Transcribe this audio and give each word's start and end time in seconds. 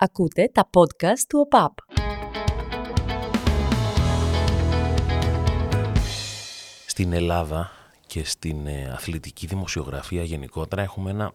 Ακούτε 0.00 0.50
τα 0.52 0.70
podcast 0.74 1.18
του 1.28 1.38
ΟΠΑΠ. 1.38 1.72
Στην 6.86 7.12
Ελλάδα 7.12 7.70
και 8.06 8.24
στην 8.24 8.66
ε, 8.66 8.90
αθλητική 8.92 9.46
δημοσιογραφία 9.46 10.22
γενικότερα 10.22 10.82
έχουμε 10.82 11.10
ένα 11.10 11.32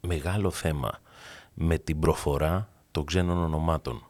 μεγάλο 0.00 0.50
θέμα 0.50 1.00
με 1.54 1.78
την 1.78 1.98
προφορά 1.98 2.68
των 2.90 3.04
ξένων 3.04 3.38
ονομάτων. 3.38 4.06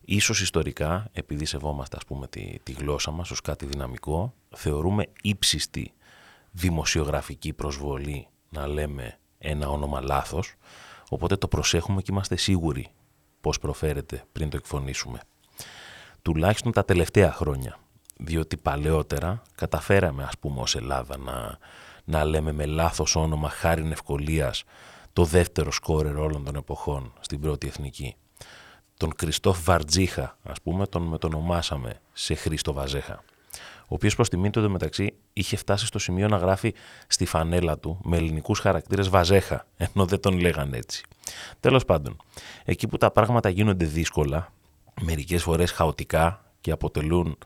Ίσως 0.00 0.40
ιστορικά, 0.40 1.08
επειδή 1.12 1.44
σεβόμαστε 1.44 1.96
ας 1.96 2.04
πούμε 2.04 2.26
τη, 2.26 2.58
τη 2.62 2.72
γλώσσα 2.72 3.10
μας 3.10 3.30
ως 3.30 3.40
κάτι 3.40 3.66
δυναμικό, 3.66 4.34
θεωρούμε 4.50 5.06
ύψιστη 5.22 5.92
δημοσιογραφική 6.50 7.52
προσβολή 7.52 8.28
να 8.48 8.66
λέμε 8.66 9.18
ένα 9.38 9.68
όνομα 9.68 10.00
λάθος, 10.00 10.54
οπότε 11.12 11.36
το 11.36 11.48
προσέχουμε 11.48 12.02
και 12.02 12.08
είμαστε 12.12 12.36
σίγουροι 12.36 12.88
πώς 13.40 13.58
προφέρεται 13.58 14.24
πριν 14.32 14.50
το 14.50 14.56
εκφωνήσουμε. 14.56 15.20
Τουλάχιστον 16.22 16.72
τα 16.72 16.84
τελευταία 16.84 17.32
χρόνια, 17.32 17.78
διότι 18.16 18.56
παλαιότερα 18.56 19.42
καταφέραμε 19.54 20.22
ας 20.22 20.38
πούμε 20.38 20.60
ως 20.60 20.74
Ελλάδα 20.74 21.18
να, 21.18 21.58
να 22.04 22.24
λέμε 22.24 22.52
με 22.52 22.66
λάθος 22.66 23.16
όνομα 23.16 23.48
χάριν 23.48 23.92
ευκολίας 23.92 24.64
το 25.12 25.24
δεύτερο 25.24 25.72
σκόρερ 25.72 26.16
όλων 26.16 26.44
των 26.44 26.56
εποχών 26.56 27.12
στην 27.20 27.40
πρώτη 27.40 27.66
εθνική. 27.66 28.14
Τον 28.96 29.14
Κριστόφ 29.14 29.64
Βαρτζίχα, 29.64 30.38
ας 30.42 30.60
πούμε, 30.62 30.86
τον 30.86 31.02
μετονομάσαμε 31.02 32.00
σε 32.12 32.34
Χρήστο 32.34 32.72
Βαζέχα 32.72 33.14
ο 33.14 33.29
οποίος 33.94 34.14
προς 34.14 34.28
τιμή 34.28 34.50
του 34.50 34.70
μεταξύ 34.70 35.14
είχε 35.32 35.56
φτάσει 35.56 35.86
στο 35.86 35.98
σημείο 35.98 36.28
να 36.28 36.36
γράφει 36.36 36.74
στη 37.06 37.24
φανέλα 37.24 37.78
του 37.78 38.00
με 38.02 38.16
ελληνικούς 38.16 38.58
χαρακτήρες 38.58 39.08
Βαζέχα, 39.08 39.66
ενώ 39.76 40.06
δεν 40.06 40.20
τον 40.20 40.38
λέγαν 40.38 40.72
έτσι. 40.72 41.04
Τέλος 41.60 41.84
πάντων, 41.84 42.16
εκεί 42.64 42.88
που 42.88 42.96
τα 42.96 43.10
πράγματα 43.10 43.48
γίνονται 43.48 43.84
δύσκολα, 43.84 44.52
μερικές 45.00 45.42
φορές 45.42 45.70
χαοτικά 45.70 46.44
και 46.60 46.70
αποτελούν 46.70 47.38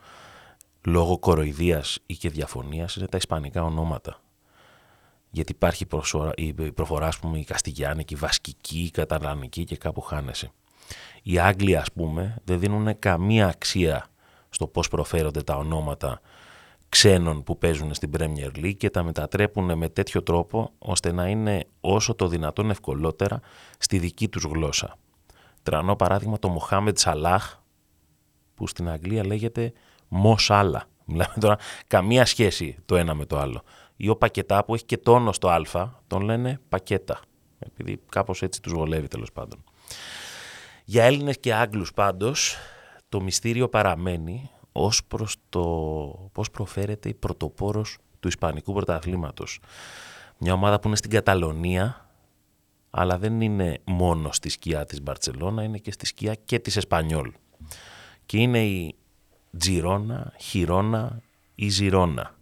λόγω 0.85 1.19
κοροϊδίας 1.19 1.99
ή 2.05 2.15
και 2.15 2.29
διαφωνίας, 2.29 2.95
είναι 2.95 3.07
τα 3.07 3.17
ισπανικά 3.17 3.63
ονόματα. 3.63 4.19
Γιατί 5.29 5.51
υπάρχει 5.51 5.87
η 6.35 6.53
προφορά, 6.71 7.07
ας 7.07 7.19
πούμε, 7.19 7.39
η 7.39 7.43
Καστιγιάννικη, 7.43 8.13
η 8.13 8.17
Βασκική, 8.17 8.79
η 8.79 8.89
Καταλανική 8.89 9.63
και 9.63 9.77
κάπου 9.77 10.01
χάνεσαι. 10.01 10.51
Οι 11.23 11.39
Άγγλοι, 11.39 11.77
ας 11.77 11.91
πούμε, 11.91 12.35
δεν 12.43 12.59
δίνουν 12.59 12.99
καμία 12.99 13.47
αξία 13.47 14.07
στο 14.55 14.67
πώς 14.67 14.87
προφέρονται 14.87 15.41
τα 15.41 15.55
ονόματα 15.55 16.21
ξένων 16.89 17.43
που 17.43 17.57
παίζουν 17.57 17.93
στην 17.93 18.11
Premier 18.17 18.57
League 18.57 18.75
και 18.77 18.89
τα 18.89 19.03
μετατρέπουν 19.03 19.77
με 19.77 19.89
τέτοιο 19.89 20.23
τρόπο 20.23 20.71
ώστε 20.79 21.11
να 21.11 21.27
είναι 21.27 21.67
όσο 21.81 22.15
το 22.15 22.27
δυνατόν 22.27 22.69
ευκολότερα 22.69 23.39
στη 23.77 23.97
δική 23.99 24.29
τους 24.29 24.43
γλώσσα. 24.43 24.97
Τρανό 25.63 25.95
παράδειγμα 25.95 26.39
το 26.39 26.47
Μοχάμετ 26.47 26.97
Σαλάχ 26.97 27.59
που 28.55 28.67
στην 28.67 28.89
Αγγλία 28.89 29.25
λέγεται 29.25 29.73
Μο 30.07 30.37
Σάλα. 30.37 30.83
Μιλάμε 31.05 31.33
τώρα 31.39 31.57
καμία 31.87 32.25
σχέση 32.25 32.77
το 32.85 32.95
ένα 32.95 33.13
με 33.13 33.25
το 33.25 33.37
άλλο. 33.37 33.63
Ή 33.95 34.09
ο 34.09 34.15
Πακετά 34.15 34.65
που 34.65 34.73
έχει 34.73 34.85
και 34.85 34.97
τόνο 34.97 35.31
στο 35.31 35.49
α 35.49 35.89
τον 36.07 36.21
λένε 36.21 36.59
Πακέτα. 36.69 37.19
Επειδή 37.59 38.01
κάπως 38.09 38.41
έτσι 38.41 38.61
τους 38.61 38.73
βολεύει 38.73 39.07
τέλος 39.07 39.31
πάντων. 39.31 39.63
Για 40.85 41.03
Έλληνες 41.03 41.39
και 41.39 41.53
Άγγλους 41.53 41.93
πάντως 41.93 42.57
το 43.15 43.21
μυστήριο 43.21 43.69
παραμένει 43.69 44.49
ως 44.71 45.05
προς 45.07 45.35
το 45.49 45.61
πώς 46.31 46.51
προφέρεται 46.51 47.09
η 47.09 47.13
πρωτοπόρος 47.13 47.97
του 48.19 48.27
Ισπανικού 48.27 48.73
πρωταθλήματος. 48.73 49.59
Μια 50.37 50.53
ομάδα 50.53 50.79
που 50.79 50.87
είναι 50.87 50.95
στην 50.95 51.09
Καταλωνία, 51.09 52.09
αλλά 52.89 53.17
δεν 53.17 53.41
είναι 53.41 53.79
μόνο 53.83 54.31
στη 54.31 54.49
σκιά 54.49 54.85
της 54.85 55.01
Μπαρτσελώνα, 55.01 55.63
είναι 55.63 55.77
και 55.77 55.91
στη 55.91 56.05
σκιά 56.05 56.35
και 56.35 56.59
της 56.59 56.77
Εσπανιόλ. 56.77 57.31
Και 58.25 58.37
είναι 58.37 58.65
η 58.65 58.95
Τζιρόνα, 59.57 60.33
Χιρόνα 60.39 61.21
ή 61.55 61.69
Ζιρόνα, 61.69 62.35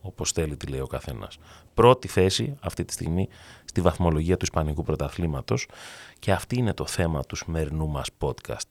όπως 0.00 0.32
θέλει 0.32 0.56
τη 0.56 0.66
λέει 0.66 0.80
ο 0.80 0.86
καθένας. 0.86 1.38
Πρώτη 1.74 2.08
θέση 2.08 2.56
αυτή 2.60 2.84
τη 2.84 2.92
στιγμή 2.92 3.28
στη 3.64 3.80
βαθμολογία 3.80 4.36
του 4.36 4.44
Ισπανικού 4.44 4.82
πρωταθλήματος 4.82 5.68
και 6.18 6.32
αυτή 6.32 6.56
είναι 6.56 6.74
το 6.74 6.86
θέμα 6.86 7.22
του 7.22 7.36
σημερινού 7.36 7.88
μας 7.88 8.06
podcast 8.18 8.66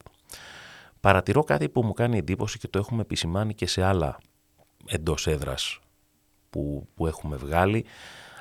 παρατηρώ 1.08 1.42
κάτι 1.42 1.68
που 1.68 1.84
μου 1.84 1.92
κάνει 1.92 2.18
εντύπωση 2.18 2.58
και 2.58 2.68
το 2.68 2.78
έχουμε 2.78 3.00
επισημάνει 3.00 3.54
και 3.54 3.66
σε 3.66 3.82
άλλα 3.82 4.18
εντός 4.86 5.26
έδρας 5.26 5.78
που, 6.50 6.88
που 6.94 7.06
έχουμε 7.06 7.36
βγάλει. 7.36 7.84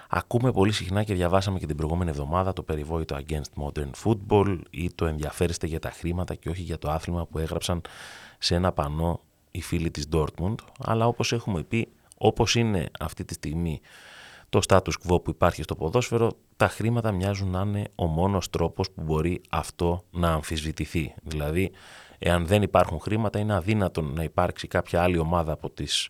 Ακούμε 0.10 0.52
πολύ 0.52 0.72
συχνά 0.72 1.04
και 1.04 1.14
διαβάσαμε 1.14 1.60
και 1.60 1.66
την 1.66 1.76
προηγούμενη 1.76 2.10
εβδομάδα 2.10 2.54
το 2.54 2.64
περιβόητο 2.64 3.18
Against 3.20 3.64
Modern 3.64 3.90
Football 4.04 4.60
ή 4.70 4.94
το 4.94 5.06
ενδιαφέρεστε 5.06 5.68
για 5.68 5.80
τα 5.80 5.92
χρήματα 5.92 6.36
και 6.36 6.50
όχι 6.50 6.62
για 6.62 6.78
το 6.78 6.90
άθλημα 6.90 7.26
που 7.26 7.40
έγραψαν 7.40 7.82
σε 8.40 8.56
ένα 8.56 8.72
πανό 8.72 9.20
οι 9.52 9.62
φίλοι 9.62 9.92
της 9.92 10.08
Dortmund. 10.12 10.56
Αλλά 10.80 11.08
όπως 11.08 11.32
έχουμε 11.32 11.64
πει, 11.64 11.88
όπως 12.18 12.56
είναι 12.56 12.90
αυτή 13.00 13.26
τη 13.26 13.34
στιγμή 13.34 13.82
το 14.50 14.62
status 14.68 14.94
quo 15.08 15.24
που 15.24 15.30
υπάρχει 15.30 15.64
στο 15.64 15.76
ποδόσφαιρο, 15.76 16.32
τα 16.56 16.68
χρήματα 16.68 17.12
μοιάζουν 17.12 17.50
να 17.50 17.62
είναι 17.62 17.84
ο 17.96 18.06
μόνος 18.06 18.50
τρόπος 18.50 18.92
που 18.92 19.02
μπορεί 19.02 19.42
αυτό 19.50 20.04
να 20.12 20.32
αμφισβητηθεί. 20.32 21.14
Δηλαδή, 21.24 21.72
εάν 22.20 22.46
δεν 22.46 22.62
υπάρχουν 22.62 23.00
χρήματα 23.00 23.40
είναι 23.40 23.54
αδύνατον 23.54 24.14
να 24.14 24.24
υπάρξει 24.24 24.68
κάποια 24.68 25.02
άλλη 25.02 25.18
ομάδα 25.18 25.52
από 25.52 25.70
τις 25.70 26.10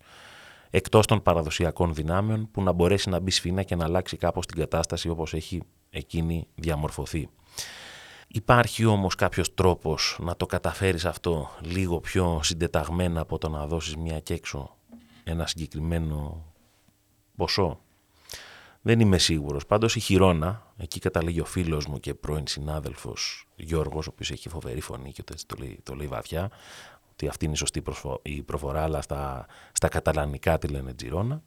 εκτός 0.70 1.06
των 1.06 1.22
παραδοσιακών 1.22 1.94
δυνάμεων 1.94 2.52
που 2.52 2.64
να 2.64 2.72
μπορέσει 2.72 3.10
να 3.10 3.20
μπει 3.20 3.32
σφίνα 3.32 3.64
και 3.64 3.76
να 3.76 3.86
αλλάξει 3.86 4.18
κάπως 4.18 4.46
την 4.46 4.58
κατάσταση 4.58 5.10
όπως 5.10 5.34
έχει 5.34 5.62
εκείνη 5.90 6.48
διαμορφωθεί. 6.56 7.30
Υπάρχει 8.28 8.86
όμως 8.86 9.16
κάποιος 9.16 9.54
τρόπος 9.54 10.18
να 10.22 10.36
το 10.36 10.46
καταφέρεις 10.46 11.06
αυτό 11.06 11.50
λίγο 11.62 12.00
πιο 12.00 12.40
συντεταγμένα 12.44 13.22
από 13.22 13.38
το 13.38 13.50
να 13.50 13.68
δώσεις 13.68 13.96
μια 13.96 14.20
και 14.20 14.34
έξω 14.34 14.76
ένα 15.24 15.48
συγκεκριμένο 15.48 16.46
ποσό; 17.36 17.80
Δεν 18.88 19.00
είμαι 19.00 19.18
σίγουρος. 19.18 19.66
Πάντως 19.66 19.96
η 19.96 20.00
Χιρόνα, 20.00 20.74
εκεί 20.78 21.00
καταλήγει 21.00 21.40
ο 21.40 21.46
φίλος 21.46 21.86
μου 21.86 22.00
και 22.00 22.14
πρώην 22.14 22.48
συνάδελφος 22.48 23.48
Γιώργος, 23.56 24.08
ο 24.08 24.10
οποίος 24.14 24.32
έχει 24.32 24.50
φοβερή 24.50 24.82
φωνή 24.82 25.12
και 25.12 25.24
το, 25.24 25.56
λέει, 25.60 25.80
το 25.84 25.96
λέει 25.96 26.08
βαθιά, 26.08 26.52
ότι 27.12 27.28
αυτή 27.28 27.46
είναι 27.46 27.54
η 27.54 27.58
σωστή 27.58 27.84
η 28.22 28.42
προφορά, 28.42 28.84
αλλά 28.84 29.02
στα, 29.02 29.46
στα 29.72 29.88
καταλανικά 29.88 30.58
τη 30.58 30.68
λένε 30.68 30.94
Τζιρόνα. 30.94 31.42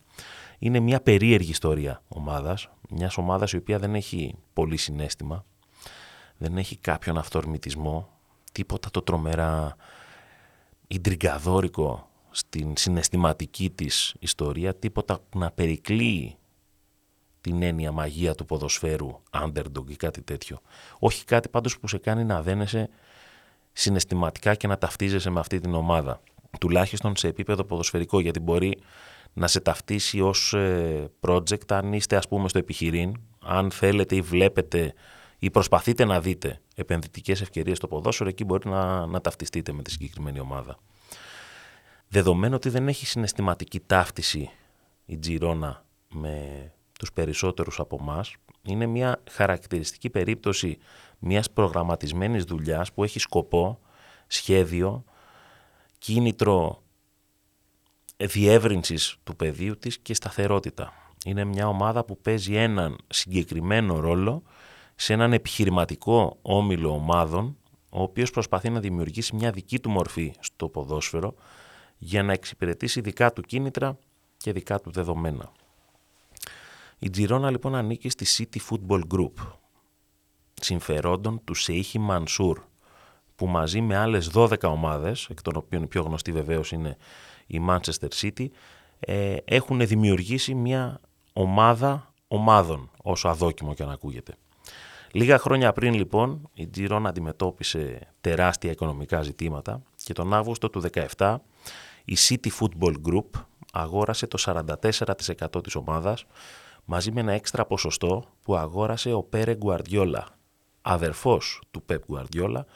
Είναι 0.59 0.81
μια 0.81 1.01
περίεργη 1.01 1.51
ιστορία 1.51 2.03
ομάδας, 2.09 2.69
μιας 2.89 3.17
ομάδας 3.17 3.53
η 3.53 3.57
οποία 3.57 3.78
δεν 3.78 3.95
έχει 3.95 4.34
πολύ 4.53 4.77
συνέστημα, 4.77 5.45
δεν 6.37 6.57
έχει 6.57 6.77
κάποιον 6.77 7.19
αυθορμητισμό, 7.19 8.09
τίποτα 8.53 8.91
το 8.91 9.03
τρομερά 9.03 9.77
ιντριγκαδόρικο 10.87 12.09
στην 12.31 12.77
συναισθηματική 12.77 13.71
της 13.71 14.15
ιστορία, 14.19 14.75
τίποτα 14.75 15.19
να 15.34 15.51
περικλείει 15.51 16.34
την 17.41 17.62
έννοια 17.62 17.93
μαγεία 17.93 18.34
του 18.34 18.45
ποδοσφαίρου, 18.45 19.21
underdog 19.31 19.89
ή 19.89 19.97
κάτι 19.97 20.23
τέτοιο. 20.23 20.61
Όχι 20.99 21.25
κάτι 21.25 21.49
πάντως 21.49 21.78
που 21.78 21.89
σε 21.89 21.99
κάνει 21.99 22.25
να 22.25 22.43
δένεσαι 22.43 22.89
συναισθηματικά 23.73 24.55
και 24.55 24.67
να 24.67 24.78
ταυτίζεσαι 24.78 25.31
με 25.31 25.41
αυτή 25.41 25.61
την 25.61 25.75
ομάδα. 25.75 26.21
Τουλάχιστον 26.61 27.17
σε 27.17 27.28
επίπεδο 27.28 27.65
ποδοσφαιρικό, 27.65 28.21
γιατί 28.21 28.41
μπορεί 28.41 28.78
να 29.33 29.47
σε 29.47 29.61
ταυτίσει 29.61 30.21
ως 30.21 30.53
ε, 30.55 31.11
project 31.21 31.73
αν 31.73 31.93
είστε 31.93 32.17
ας 32.17 32.28
πούμε 32.28 32.49
στο 32.49 32.59
επιχειρήν, 32.59 33.15
αν 33.39 33.71
θέλετε 33.71 34.17
ή 34.17 34.21
βλέπετε 34.21 34.95
ή 35.39 35.51
προσπαθείτε 35.51 36.05
να 36.05 36.21
δείτε 36.21 36.61
επενδυτικές 36.75 37.41
ευκαιρίες 37.41 37.77
στο 37.77 37.89
ποδόσφαιρο, 37.89 38.28
εκεί 38.28 38.45
μπορεί 38.45 38.69
να, 38.69 39.07
να 39.07 39.21
ταυτιστείτε 39.21 39.72
με 39.72 39.83
τη 39.83 39.91
συγκεκριμένη 39.91 40.41
ομάδα. 40.41 40.78
Δεδομένου 42.09 42.55
ότι 42.55 42.69
δεν 42.69 42.89
έχει 42.89 43.07
συναισθηματική 43.07 43.81
ταύτιση 43.81 44.51
η 45.07 45.19
Τζιρόνα 45.19 45.84
με 46.09 46.72
τους 47.00 47.12
περισσότερους 47.12 47.81
από 47.81 47.99
εμά, 48.00 48.25
είναι 48.62 48.87
μια 48.87 49.22
χαρακτηριστική 49.31 50.11
περίπτωση 50.11 50.78
μιας 51.19 51.50
προγραμματισμένης 51.50 52.44
δουλειάς 52.44 52.93
που 52.93 53.05
έχει 53.05 53.19
σκοπό, 53.19 53.78
σχέδιο, 54.27 55.04
κίνητρο 55.98 56.83
διεύρυνσης 58.16 59.16
του 59.25 59.36
πεδίου 59.36 59.78
της 59.78 59.98
και 59.98 60.15
σταθερότητα. 60.15 60.92
Είναι 61.25 61.45
μια 61.45 61.69
ομάδα 61.69 62.04
που 62.04 62.19
παίζει 62.19 62.54
έναν 62.54 62.97
συγκεκριμένο 63.07 64.01
ρόλο 64.01 64.42
σε 64.95 65.13
έναν 65.13 65.33
επιχειρηματικό 65.33 66.39
όμιλο 66.42 66.91
ομάδων, 66.92 67.57
ο 67.89 68.03
οποίος 68.03 68.30
προσπαθεί 68.30 68.71
να 68.71 68.80
δημιουργήσει 68.80 69.36
μια 69.36 69.51
δική 69.51 69.80
του 69.80 69.91
μορφή 69.91 70.34
στο 70.41 70.69
ποδόσφαιρο 70.69 71.34
για 71.98 72.22
να 72.22 72.33
εξυπηρετήσει 72.33 73.01
δικά 73.01 73.33
του 73.33 73.42
κίνητρα 73.42 73.98
και 74.36 74.53
δικά 74.53 74.80
του 74.80 74.91
δεδομένα. 74.91 75.53
Η 77.03 77.11
Τζιρόνα 77.11 77.51
λοιπόν 77.51 77.75
ανήκει 77.75 78.09
στη 78.09 78.27
City 78.53 78.59
Football 78.71 79.01
Group, 79.15 79.33
συμφερόντων 80.55 81.41
του 81.45 81.55
Σεΐχη 81.55 81.99
Μανσούρ, 81.99 82.61
που 83.37 83.47
μαζί 83.47 83.81
με 83.81 83.97
άλλες 83.97 84.31
12 84.35 84.57
ομάδες, 84.63 85.27
εκ 85.31 85.43
των 85.43 85.57
οποίων 85.57 85.83
η 85.83 85.87
πιο 85.87 86.03
γνωστή 86.03 86.33
βεβαίως 86.33 86.73
είναι 86.73 86.97
η 87.47 87.61
Manchester 87.69 88.09
City, 88.21 88.47
ε, 89.01 89.37
έχουν 89.45 89.87
δημιουργήσει 89.87 90.55
μια 90.55 91.01
ομάδα 91.33 92.15
ομάδων, 92.29 92.91
όσο 93.03 93.29
αδόκιμο 93.29 93.75
και 93.75 93.83
αν 93.83 93.91
ακούγεται. 93.91 94.35
Λίγα 95.13 95.39
χρόνια 95.39 95.73
πριν 95.73 95.95
λοιπόν 95.95 96.51
η 96.55 96.67
Τζιρόνα 96.67 97.09
αντιμετώπισε 97.09 98.13
τεράστια 98.21 98.71
οικονομικά 98.71 99.23
ζητήματα 99.23 99.83
και 100.05 100.13
τον 100.13 100.35
Αύγουστο 100.35 100.71
του 100.71 100.83
2017 101.17 101.37
η 102.05 102.17
City 102.29 102.49
Football 102.61 102.95
Group 103.09 103.41
αγόρασε 103.73 104.27
το 104.27 104.67
44% 105.51 105.63
της 105.63 105.75
ομάδας 105.75 106.27
μαζί 106.92 107.13
με 107.13 107.21
ένα 107.21 107.33
έξτρα 107.33 107.66
ποσοστό 107.66 108.25
που 108.42 108.57
αγόρασε 108.57 109.13
ο 109.13 109.22
Πέρε 109.22 109.54
Γκουαρδιόλα, 109.54 110.28
αδερφός 110.83 111.63
του 111.71 111.83
Πεπ 111.83 112.04
Γκουαρδιόλα, 112.04 112.66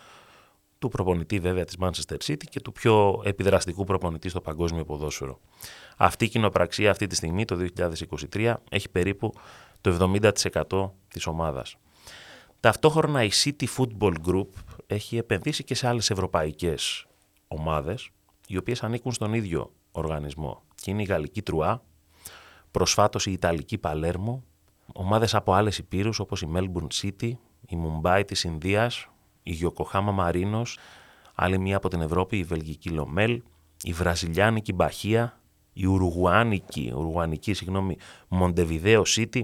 του 0.78 0.88
προπονητή 0.88 1.38
βέβαια 1.38 1.64
της 1.64 1.76
Manchester 1.80 2.16
City 2.26 2.44
και 2.50 2.60
του 2.60 2.72
πιο 2.72 3.22
επιδραστικού 3.24 3.84
προπονητή 3.84 4.28
στο 4.28 4.40
παγκόσμιο 4.40 4.84
ποδόσφαιρο. 4.84 5.40
Αυτή 5.96 6.24
η 6.24 6.28
κοινοπραξία 6.28 6.90
αυτή 6.90 7.06
τη 7.06 7.14
στιγμή 7.14 7.44
το 7.44 7.68
2023 8.32 8.54
έχει 8.70 8.88
περίπου 8.88 9.32
το 9.80 10.12
70% 10.70 10.90
της 11.08 11.26
ομάδας. 11.26 11.76
Ταυτόχρονα 12.60 13.24
η 13.24 13.30
City 13.32 13.66
Football 13.76 14.14
Group 14.26 14.48
έχει 14.86 15.16
επενδύσει 15.16 15.64
και 15.64 15.74
σε 15.74 15.88
άλλες 15.88 16.10
ευρωπαϊκές 16.10 17.06
ομάδες 17.48 18.10
οι 18.46 18.56
οποίες 18.56 18.82
ανήκουν 18.82 19.12
στον 19.12 19.34
ίδιο 19.34 19.72
οργανισμό 19.92 20.62
και 20.74 20.90
είναι 20.90 21.02
η 21.02 21.04
Γαλλική 21.04 21.42
Τρουά, 21.42 21.82
προσφάτως 22.74 23.26
η 23.26 23.32
Ιταλική 23.32 23.78
Παλέρμο, 23.78 24.44
ομάδες 24.92 25.34
από 25.34 25.52
άλλες 25.52 25.78
υπήρους 25.78 26.18
όπως 26.18 26.42
η 26.42 26.48
Melbourne 26.54 27.02
City, 27.02 27.32
η 27.66 27.76
Μουμπάι 27.76 28.24
της 28.24 28.44
Ινδίας, 28.44 29.08
η 29.42 29.52
Γιοκοχάμα 29.52 30.12
Μαρίνος, 30.12 30.78
άλλη 31.34 31.58
μία 31.58 31.76
από 31.76 31.88
την 31.88 32.00
Ευρώπη 32.00 32.38
η 32.38 32.44
Βελγική 32.44 32.88
Λομέλ, 32.88 33.42
η 33.82 33.92
Βραζιλιάνικη 33.92 34.72
Μπαχία, 34.72 35.40
η 35.72 35.86
Ουρουγουάνικη, 35.86 36.92
Ουρουγουανική, 36.96 37.54
συγγνώμη, 37.54 37.96
Μοντεβιδέο 38.28 39.02
City, 39.06 39.40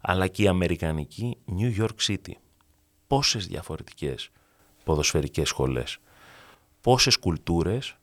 αλλά 0.00 0.26
και 0.26 0.42
η 0.42 0.48
Αμερικανική 0.48 1.36
New 1.58 1.78
York 1.78 2.06
City. 2.06 2.32
Πόσες 3.06 3.46
διαφορετικές 3.46 4.30
ποδοσφαιρικές 4.84 5.48
σχολές, 5.48 5.98
πόσες 6.80 7.16
κουλτούρες, 7.18 7.96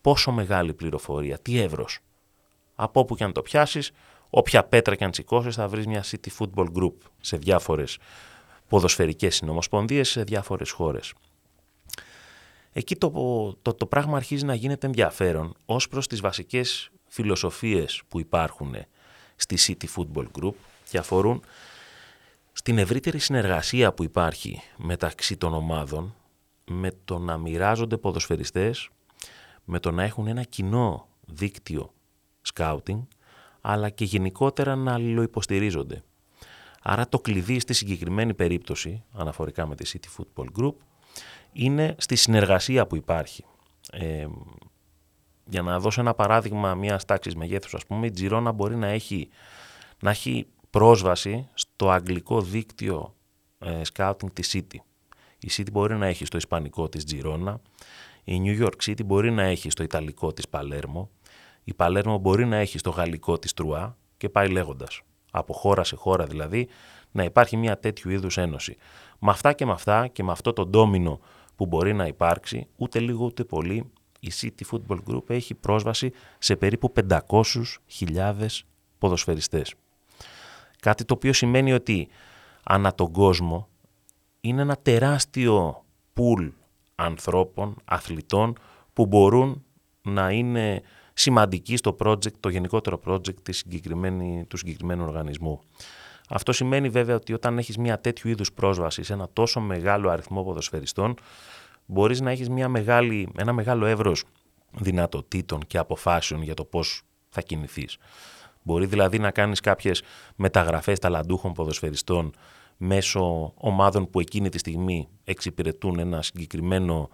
πόσο 0.00 0.32
μεγάλη 0.32 0.74
πληροφορία, 0.74 1.38
τι 1.38 1.58
εύρος. 1.58 2.00
Από 2.76 3.00
όπου 3.00 3.16
και 3.16 3.24
αν 3.24 3.32
το 3.32 3.42
πιάσεις, 3.42 3.90
όποια 4.30 4.64
πέτρα 4.64 4.94
και 4.94 5.04
αν 5.04 5.10
τσικώσεις 5.10 5.54
θα 5.54 5.68
βρεις 5.68 5.86
μια 5.86 6.04
City 6.04 6.28
Football 6.38 6.66
Group 6.76 6.94
σε 7.20 7.36
διάφορες 7.36 7.98
ποδοσφαιρικές 8.68 9.34
συνομοσπονδίες 9.34 10.08
σε 10.08 10.22
διάφορες 10.22 10.70
χώρες. 10.70 11.12
Εκεί 12.72 12.96
το, 12.96 13.10
το, 13.62 13.74
το 13.74 13.86
πράγμα 13.86 14.16
αρχίζει 14.16 14.44
να 14.44 14.54
γίνεται 14.54 14.86
ενδιαφέρον 14.86 15.54
ως 15.64 15.88
προς 15.88 16.06
τις 16.06 16.20
βασικές 16.20 16.90
φιλοσοφίες 17.06 18.02
που 18.08 18.20
υπάρχουν 18.20 18.74
στη 19.36 19.56
City 19.58 19.86
Football 19.96 20.26
Group 20.40 20.54
και 20.90 20.98
αφορούν 20.98 21.42
στην 22.52 22.78
ευρύτερη 22.78 23.18
συνεργασία 23.18 23.92
που 23.92 24.02
υπάρχει 24.02 24.60
μεταξύ 24.76 25.36
των 25.36 25.54
ομάδων 25.54 26.14
με 26.64 26.92
το 27.04 27.18
να 27.18 27.36
μοιράζονται 27.36 27.96
ποδοσφαιριστές, 27.96 28.88
με 29.64 29.78
το 29.78 29.90
να 29.90 30.02
έχουν 30.02 30.26
ένα 30.26 30.42
κοινό 30.42 31.08
δίκτυο 31.26 31.92
scouting, 32.54 33.06
αλλά 33.60 33.88
και 33.88 34.04
γενικότερα 34.04 34.76
να 34.76 34.92
αλληλοϊποστηρίζονται. 34.92 36.02
Άρα 36.82 37.08
το 37.08 37.18
κλειδί 37.18 37.58
στη 37.58 37.74
συγκεκριμένη 37.74 38.34
περίπτωση, 38.34 39.04
αναφορικά 39.12 39.66
με 39.66 39.74
τη 39.74 39.90
City 39.92 40.20
Football 40.20 40.46
Group, 40.60 40.74
είναι 41.52 41.94
στη 41.98 42.16
συνεργασία 42.16 42.86
που 42.86 42.96
υπάρχει. 42.96 43.44
Ε, 43.92 44.26
για 45.48 45.62
να 45.62 45.80
δώσω 45.80 46.00
ένα 46.00 46.14
παράδειγμα 46.14 46.74
μιας 46.74 47.04
τάξης 47.04 47.34
μεγέθους, 47.34 47.74
ας 47.74 47.86
πούμε, 47.86 48.06
η 48.06 48.10
Τζιρόνα 48.10 48.52
μπορεί 48.52 48.76
να 48.76 48.86
έχει, 48.86 49.28
να 50.00 50.10
έχει 50.10 50.46
πρόσβαση 50.70 51.48
στο 51.54 51.90
αγγλικό 51.90 52.40
δίκτυο 52.40 53.14
ε, 53.58 53.80
scouting 53.94 54.32
της 54.32 54.54
City. 54.54 54.76
Η 55.38 55.48
City 55.50 55.72
μπορεί 55.72 55.96
να 55.96 56.06
έχει 56.06 56.24
στο 56.24 56.36
ισπανικό 56.36 56.88
της 56.88 57.04
Τζιρόνα, 57.04 57.60
η 58.24 58.40
New 58.44 58.64
York 58.64 58.90
City 58.90 59.04
μπορεί 59.04 59.30
να 59.30 59.42
έχει 59.42 59.70
στο 59.70 59.82
ιταλικό 59.82 60.32
της 60.32 60.48
Παλέρμο, 60.48 61.10
η 61.68 61.74
Παλέρμο 61.74 62.18
μπορεί 62.18 62.46
να 62.46 62.56
έχει 62.56 62.78
στο 62.78 62.90
γαλλικό 62.90 63.38
της 63.38 63.52
Τρουά 63.52 63.96
και 64.16 64.28
πάει 64.28 64.48
λέγοντας 64.48 65.00
από 65.30 65.52
χώρα 65.52 65.84
σε 65.84 65.96
χώρα 65.96 66.24
δηλαδή, 66.24 66.68
να 67.12 67.24
υπάρχει 67.24 67.56
μια 67.56 67.78
τέτοιου 67.78 68.10
είδους 68.10 68.36
ένωση. 68.36 68.76
Με 69.18 69.30
αυτά 69.30 69.52
και 69.52 69.66
με 69.66 69.72
αυτά 69.72 70.06
και 70.06 70.22
με 70.22 70.32
αυτό 70.32 70.52
το 70.52 70.66
ντόμινο 70.66 71.20
που 71.56 71.66
μπορεί 71.66 71.92
να 71.92 72.06
υπάρξει, 72.06 72.66
ούτε 72.76 72.98
λίγο 72.98 73.24
ούτε 73.24 73.44
πολύ, 73.44 73.90
η 74.20 74.30
City 74.40 74.62
Football 74.70 74.98
Group 75.08 75.30
έχει 75.30 75.54
πρόσβαση 75.54 76.12
σε 76.38 76.56
περίπου 76.56 76.92
500.000 77.08 78.46
ποδοσφαιριστές. 78.98 79.74
Κάτι 80.80 81.04
το 81.04 81.14
οποίο 81.14 81.32
σημαίνει 81.32 81.72
ότι 81.72 82.08
ανά 82.62 82.94
τον 82.94 83.12
κόσμο 83.12 83.68
είναι 84.40 84.62
ένα 84.62 84.76
τεράστιο 84.76 85.84
πουλ 86.12 86.48
ανθρώπων, 86.94 87.76
αθλητών 87.84 88.58
που 88.92 89.06
μπορούν 89.06 89.64
να 90.02 90.30
είναι 90.30 90.82
σημαντική 91.18 91.76
στο 91.76 91.96
project, 91.98 92.32
το 92.40 92.48
γενικότερο 92.48 93.00
project 93.06 93.42
της 93.42 93.56
συγκεκριμένη, 93.56 94.44
του 94.48 94.56
συγκεκριμένου 94.56 95.04
οργανισμού. 95.04 95.60
Αυτό 96.28 96.52
σημαίνει 96.52 96.88
βέβαια 96.88 97.14
ότι 97.14 97.32
όταν 97.32 97.58
έχεις 97.58 97.78
μια 97.78 98.00
τέτοιου 98.00 98.28
είδους 98.28 98.52
πρόσβαση 98.52 99.02
σε 99.02 99.12
ένα 99.12 99.28
τόσο 99.32 99.60
μεγάλο 99.60 100.10
αριθμό 100.10 100.44
ποδοσφαιριστών, 100.44 101.14
μπορείς 101.86 102.20
να 102.20 102.30
έχεις 102.30 102.48
μια 102.48 102.68
μεγάλη, 102.68 103.28
ένα 103.36 103.52
μεγάλο 103.52 103.86
εύρος 103.86 104.24
δυνατοτήτων 104.72 105.60
και 105.66 105.78
αποφάσεων 105.78 106.42
για 106.42 106.54
το 106.54 106.64
πώς 106.64 107.02
θα 107.28 107.40
κινηθείς. 107.40 107.96
Μπορεί 108.62 108.86
δηλαδή 108.86 109.18
να 109.18 109.30
κάνεις 109.30 109.60
κάποιες 109.60 110.02
μεταγραφές 110.36 110.98
ταλαντούχων 110.98 111.52
ποδοσφαιριστών 111.52 112.32
μέσω 112.76 113.52
ομάδων 113.56 114.10
που 114.10 114.20
εκείνη 114.20 114.48
τη 114.48 114.58
στιγμή 114.58 115.08
εξυπηρετούν 115.24 115.98
ένα 115.98 116.22
συγκεκριμένο 116.22 117.08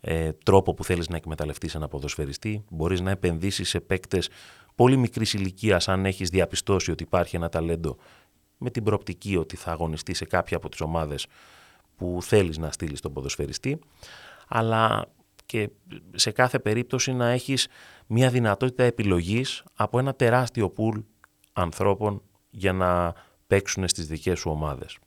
ε, 0.00 0.32
τρόπο 0.32 0.74
που 0.74 0.84
θέλεις 0.84 1.08
να 1.08 1.16
εκμεταλλευτείς 1.16 1.74
ένα 1.74 1.88
ποδοσφαιριστή. 1.88 2.64
Μπορείς 2.70 3.00
να 3.00 3.10
επενδύσεις 3.10 3.68
σε 3.68 3.80
παίκτες 3.80 4.28
πολύ 4.74 4.96
μικρής 4.96 5.32
ηλικίας 5.34 5.88
αν 5.88 6.06
έχεις 6.06 6.28
διαπιστώσει 6.28 6.90
ότι 6.90 7.02
υπάρχει 7.02 7.36
ένα 7.36 7.48
ταλέντο 7.48 7.96
με 8.58 8.70
την 8.70 8.84
προοπτική 8.84 9.36
ότι 9.36 9.56
θα 9.56 9.70
αγωνιστεί 9.70 10.14
σε 10.14 10.24
κάποια 10.24 10.56
από 10.56 10.68
τις 10.68 10.80
ομάδες 10.80 11.26
που 11.96 12.18
θέλεις 12.22 12.58
να 12.58 12.72
στείλεις 12.72 13.00
τον 13.00 13.12
ποδοσφαιριστή, 13.12 13.78
αλλά 14.48 15.06
και 15.46 15.70
σε 16.14 16.30
κάθε 16.30 16.58
περίπτωση 16.58 17.12
να 17.12 17.28
έχεις 17.28 17.68
μια 18.06 18.30
δυνατότητα 18.30 18.82
επιλογής 18.82 19.64
από 19.74 19.98
ένα 19.98 20.14
τεράστιο 20.14 20.70
πουλ 20.70 20.98
ανθρώπων 21.52 22.22
για 22.50 22.72
να 22.72 23.14
παίξουν 23.46 23.88
στις 23.88 24.06
δικές 24.06 24.38
σου 24.38 24.50
ομάδες. 24.50 24.98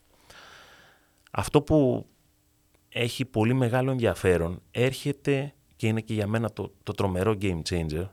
Αυτό 1.32 1.62
που 1.62 2.08
έχει 2.94 3.26
πολύ 3.26 3.54
μεγάλο 3.54 3.92
ενδιαφέρον, 3.92 4.62
έρχεται 4.72 5.54
και 5.76 5.88
είναι 5.88 6.02
και 6.02 6.14
για 6.14 6.28
μένα 6.28 6.50
το, 6.54 6.74
το 6.84 6.92
τρομερό 6.92 7.38
game 7.42 7.62
changer 7.70 8.10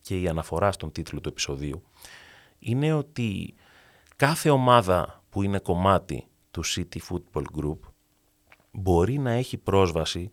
και 0.00 0.20
η 0.20 0.28
αναφορά 0.28 0.72
στον 0.72 0.92
τίτλο 0.92 1.20
του 1.20 1.28
επεισοδίου, 1.28 1.82
είναι 2.58 2.92
ότι 2.92 3.54
κάθε 4.16 4.50
ομάδα 4.50 5.24
που 5.30 5.42
είναι 5.42 5.58
κομμάτι 5.58 6.26
του 6.50 6.64
City 6.64 6.98
Football 7.08 7.44
Group 7.58 7.78
μπορεί 8.70 9.18
να 9.18 9.30
έχει 9.30 9.56
πρόσβαση 9.56 10.30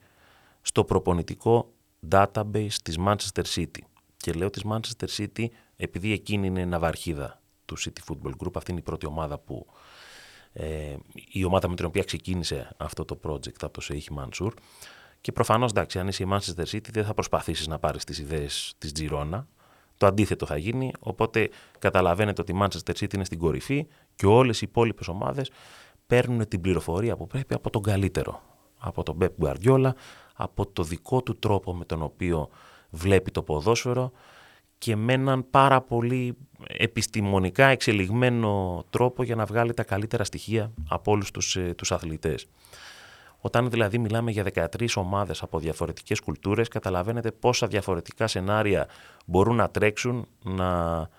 στο 0.62 0.84
προπονητικό 0.84 1.74
database 2.10 2.74
της 2.84 2.98
Manchester 3.00 3.44
City. 3.56 3.82
Και 4.18 4.32
λέω 4.32 4.50
της 4.50 4.64
Manchester 4.70 5.08
City 5.18 5.46
επειδή 5.76 6.12
εκείνη 6.12 6.48
είναι 6.48 6.66
ναυαρχίδα 6.66 7.42
του 7.66 7.78
City 7.80 8.12
Football 8.12 8.32
Group, 8.44 8.52
αυτή 8.56 8.72
είναι 8.72 8.80
η 8.80 8.84
πρώτη 8.84 9.06
ομάδα 9.06 9.40
που 9.40 9.66
ε, 10.54 10.96
η 11.14 11.44
ομάδα 11.44 11.70
με 11.70 11.76
την 11.76 11.86
οποία 11.86 12.04
ξεκίνησε 12.04 12.70
αυτό 12.78 13.06
το 13.06 13.20
project 13.24 13.62
από 13.62 13.74
το 13.74 13.82
Σεϊχ 13.82 14.10
Μανσούρ. 14.10 14.54
Και 15.22 15.32
προφανώς, 15.32 15.72
εντάξει, 15.72 16.00
αν 16.00 16.08
είσαι 16.08 16.24
η 16.24 16.28
Manchester 16.32 16.66
City, 16.72 16.90
δεν 16.92 17.06
θα 17.06 17.14
προσπαθήσεις 17.14 17.68
να 17.68 17.80
πάρεις 17.80 18.04
τις 18.04 18.20
ιδέες 18.20 18.74
της 18.78 18.92
Τζιρόνα. 18.92 19.48
Το 19.98 20.06
αντίθετο 20.06 20.46
θα 20.46 20.58
γίνει. 20.58 20.92
Οπότε 21.00 21.50
καταλαβαίνετε 21.80 22.42
ότι 22.42 22.52
η 22.52 22.58
Manchester 22.62 22.94
City 23.00 23.14
είναι 23.14 23.26
στην 23.26 23.40
κορυφή 23.40 23.88
και 24.16 24.26
όλες 24.26 24.62
οι 24.62 24.66
υπόλοιπες 24.70 25.08
ομάδες 25.08 25.52
παίρνουν 26.08 26.48
την 26.48 26.62
πληροφορία 26.62 27.16
που 27.16 27.28
πρέπει 27.28 27.54
από 27.54 27.70
τον 27.70 27.82
καλύτερο. 27.82 28.42
Από 28.78 29.04
τον 29.04 29.18
Pep 29.22 29.30
Guardiola, 29.42 29.90
από 30.34 30.66
το 30.66 30.84
δικό 30.84 31.22
του 31.22 31.40
τρόπο 31.40 31.74
με 31.74 31.86
τον 31.86 32.02
οποίο 32.02 32.50
βλέπει 32.90 33.32
το 33.32 33.44
ποδόσφαιρο 33.44 34.12
και 34.84 34.96
με 34.96 35.14
έναν 35.14 35.50
πάρα 35.50 35.82
πολύ 35.82 36.38
επιστημονικά 36.68 37.68
εξελιγμένο 37.68 38.84
τρόπο 38.90 39.24
για 39.24 39.36
να 39.36 39.46
βγάλει 39.46 39.74
τα 39.74 39.84
καλύτερα 39.84 40.24
στοιχεία 40.24 40.72
από 40.90 41.12
όλους 41.12 41.32
τους, 41.32 41.56
ε, 41.56 41.74
τους 41.78 41.92
αθλητές. 41.92 42.48
Όταν 43.40 43.70
δηλαδή 43.70 43.98
μιλάμε 43.98 44.32
για 44.32 44.44
13 44.44 44.96
ομάδες 44.96 45.42
από 45.42 45.60
διαφορετικές 45.60 46.20
κουλτούρες, 46.20 46.68
καταλαβαίνετε 46.68 47.32
πόσα 47.32 47.68
διαφορετικά 47.68 48.28
σενάρια 48.28 48.88
μπορούν 49.26 49.56
να 49.56 49.70
τρέξουν, 49.70 50.28
να... 50.44 51.10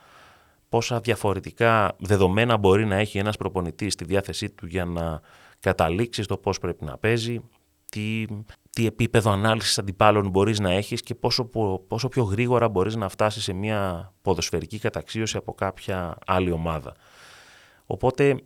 πόσα 0.68 1.00
διαφορετικά 1.00 1.96
δεδομένα 1.98 2.56
μπορεί 2.56 2.86
να 2.86 2.96
έχει 2.96 3.18
ένας 3.18 3.36
προπονητής 3.36 3.92
στη 3.92 4.04
διάθεσή 4.04 4.50
του 4.50 4.66
για 4.66 4.84
να 4.84 5.20
καταλήξει 5.60 6.22
στο 6.22 6.36
πώς 6.36 6.58
πρέπει 6.58 6.84
να 6.84 6.96
παίζει, 6.98 7.40
τι, 7.94 8.24
τι 8.70 8.86
επίπεδο 8.86 9.30
ανάλυσης 9.30 9.78
αντιπάλων 9.78 10.28
μπορείς 10.28 10.60
να 10.60 10.70
έχεις 10.70 11.02
και 11.02 11.14
πόσο, 11.14 11.44
πόσο 11.88 12.08
πιο 12.08 12.22
γρήγορα 12.22 12.68
μπορείς 12.68 12.96
να 12.96 13.08
φτάσεις 13.08 13.42
σε 13.42 13.52
μια 13.52 14.12
ποδοσφαιρική 14.22 14.78
καταξίωση 14.78 15.36
από 15.36 15.54
κάποια 15.54 16.18
άλλη 16.26 16.50
ομάδα. 16.50 16.94
Οπότε 17.86 18.40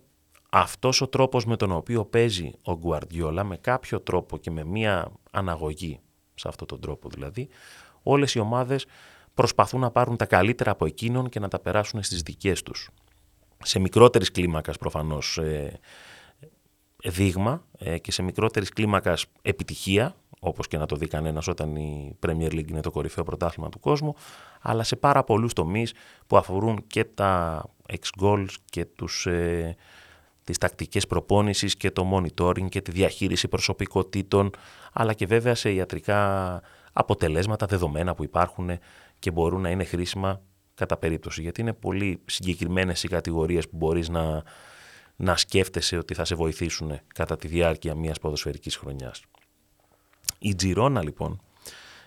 αυτός 0.51 1.01
ο 1.01 1.09
τρόπος 1.09 1.45
με 1.45 1.57
τον 1.57 1.73
οποίο 1.73 2.05
παίζει 2.05 2.53
ο 2.63 2.77
Γκουαρδιόλα 2.77 3.45
με 3.45 3.57
κάποιο 3.57 4.01
τρόπο 4.01 4.39
και 4.39 4.51
με 4.51 4.65
μία 4.65 5.13
αναγωγή 5.31 6.01
σε 6.35 6.49
αυτόν 6.49 6.67
τον 6.67 6.81
τρόπο 6.81 7.09
δηλαδή 7.09 7.49
όλες 8.03 8.35
οι 8.35 8.39
ομάδες 8.39 8.87
προσπαθούν 9.35 9.81
να 9.81 9.91
πάρουν 9.91 10.17
τα 10.17 10.27
καλύτερα 10.27 10.71
από 10.71 10.87
εκείνον 10.87 11.29
και 11.29 11.41
να 11.41 11.49
τα 11.49 11.59
περάσουν 11.59 12.03
στις 12.03 12.23
δικές 12.23 12.63
τους. 12.63 12.91
Σε 13.63 13.79
μικρότερης 13.79 14.31
κλίμακας 14.31 14.77
προφανώς 14.77 15.39
ε, 15.39 15.79
δείγμα 17.05 17.65
ε, 17.79 17.99
και 17.99 18.13
σε 18.13 18.23
μικρότερης 18.23 18.69
κλίμακας 18.69 19.27
επιτυχία 19.43 20.15
όπως 20.41 20.69
και 20.69 20.79
να 20.79 20.87
το 20.87 20.97
δει 20.97 21.07
κανένας 21.07 21.49
όταν 21.49 21.77
η 21.77 22.17
Premier 22.27 22.53
League 22.53 22.69
είναι 22.69 22.81
το 22.81 22.91
κορυφαίο 22.91 23.25
πρωτάθλημα 23.25 23.69
του 23.69 23.81
κόσμου, 23.81 24.15
αλλά 24.61 24.83
σε 24.83 24.97
πάρα 24.97 25.25
πολλούς 25.25 25.53
τομείς 25.53 25.95
που 26.27 26.37
αφορούν 26.37 26.85
και 26.87 27.05
τα 27.05 27.65
ex-goals 27.89 28.55
και 28.65 28.85
τους, 28.85 29.27
ε, 29.27 29.77
τις 30.45 30.59
τακτικές 30.59 31.07
προπόνησης 31.07 31.77
και 31.77 31.91
το 31.91 32.11
monitoring 32.15 32.69
και 32.69 32.81
τη 32.81 32.91
διαχείριση 32.91 33.49
προσωπικότητων, 33.49 34.51
αλλά 34.93 35.13
και 35.13 35.27
βέβαια 35.27 35.55
σε 35.55 35.73
ιατρικά 35.73 36.63
αποτελέσματα, 36.93 37.67
δεδομένα 37.67 38.15
που 38.15 38.25
υπάρχουν 38.25 38.71
και 39.19 39.31
μπορούν 39.31 39.61
να 39.61 39.71
είναι 39.71 39.85
χρήσιμα 39.85 40.41
κατά 40.75 40.97
περίπτωση, 40.97 41.43
γιατί 41.43 41.61
είναι 41.61 41.73
πολύ 41.73 42.21
συγκεκριμένες 42.25 43.03
οι 43.03 43.09
κατηγορίες 43.09 43.69
που 43.69 43.77
μπορείς 43.77 44.09
να, 44.09 44.43
να 45.21 45.37
σκέφτεσαι 45.37 45.97
ότι 45.97 46.15
θα 46.15 46.25
σε 46.25 46.35
βοηθήσουν 46.35 47.01
κατά 47.15 47.37
τη 47.37 47.49
διάρκεια 47.49 47.95
μιας 47.95 48.19
ποδοσφαιρικής 48.19 48.77
χρονιάς. 48.77 49.23
Η 50.39 50.55
Τζιρόνα 50.55 51.03
λοιπόν 51.03 51.41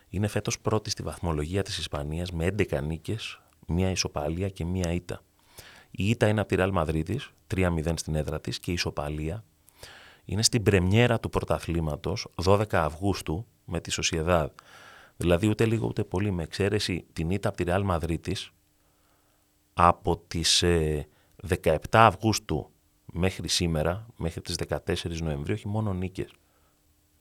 είναι 0.09 0.27
φέτος 0.27 0.59
πρώτη 0.59 0.89
στη 0.89 1.03
βαθμολογία 1.03 1.63
της 1.63 1.77
Ισπανίας 1.77 2.31
με 2.31 2.45
11 2.45 2.83
νίκες, 2.83 3.41
μία 3.67 3.89
ισοπαλία 3.89 4.49
και 4.49 4.65
μία 4.65 4.91
ήττα. 4.91 5.21
Η 5.91 6.09
ήττα 6.09 6.27
είναι 6.27 6.39
από 6.39 6.49
τη 6.49 6.55
Ραλ 6.55 6.71
Μαδρίτης, 6.71 7.31
3-0 7.55 7.93
στην 7.95 8.15
έδρα 8.15 8.41
της 8.41 8.59
και 8.59 8.71
η 8.71 8.73
ισοπαλία 8.73 9.43
είναι 10.25 10.43
στην 10.43 10.63
πρεμιέρα 10.63 11.19
του 11.19 11.29
πρωταθλήματος 11.29 12.27
12 12.43 12.63
Αυγούστου 12.71 13.45
με 13.65 13.79
τη 13.79 13.91
Σοσιεδάδ. 13.91 14.49
Δηλαδή 15.17 15.47
ούτε 15.47 15.65
λίγο 15.65 15.87
ούτε 15.87 16.03
πολύ 16.03 16.31
με 16.31 16.43
εξαίρεση 16.43 17.05
την 17.13 17.29
ήττα 17.29 17.47
από 17.47 17.57
τη 17.57 17.63
Ραλ 17.63 17.83
Μαδρίτης 17.83 18.51
από 19.73 20.17
τις 20.17 20.63
17 20.63 21.57
ε, 21.63 21.77
Αυγούστου 21.91 22.70
μέχρι 23.11 23.47
σήμερα, 23.47 24.05
μέχρι 24.15 24.41
τις 24.41 24.55
14 24.67 25.21
Νοεμβρίου, 25.21 25.53
έχει 25.53 25.67
μόνο 25.67 25.93
νίκες 25.93 26.31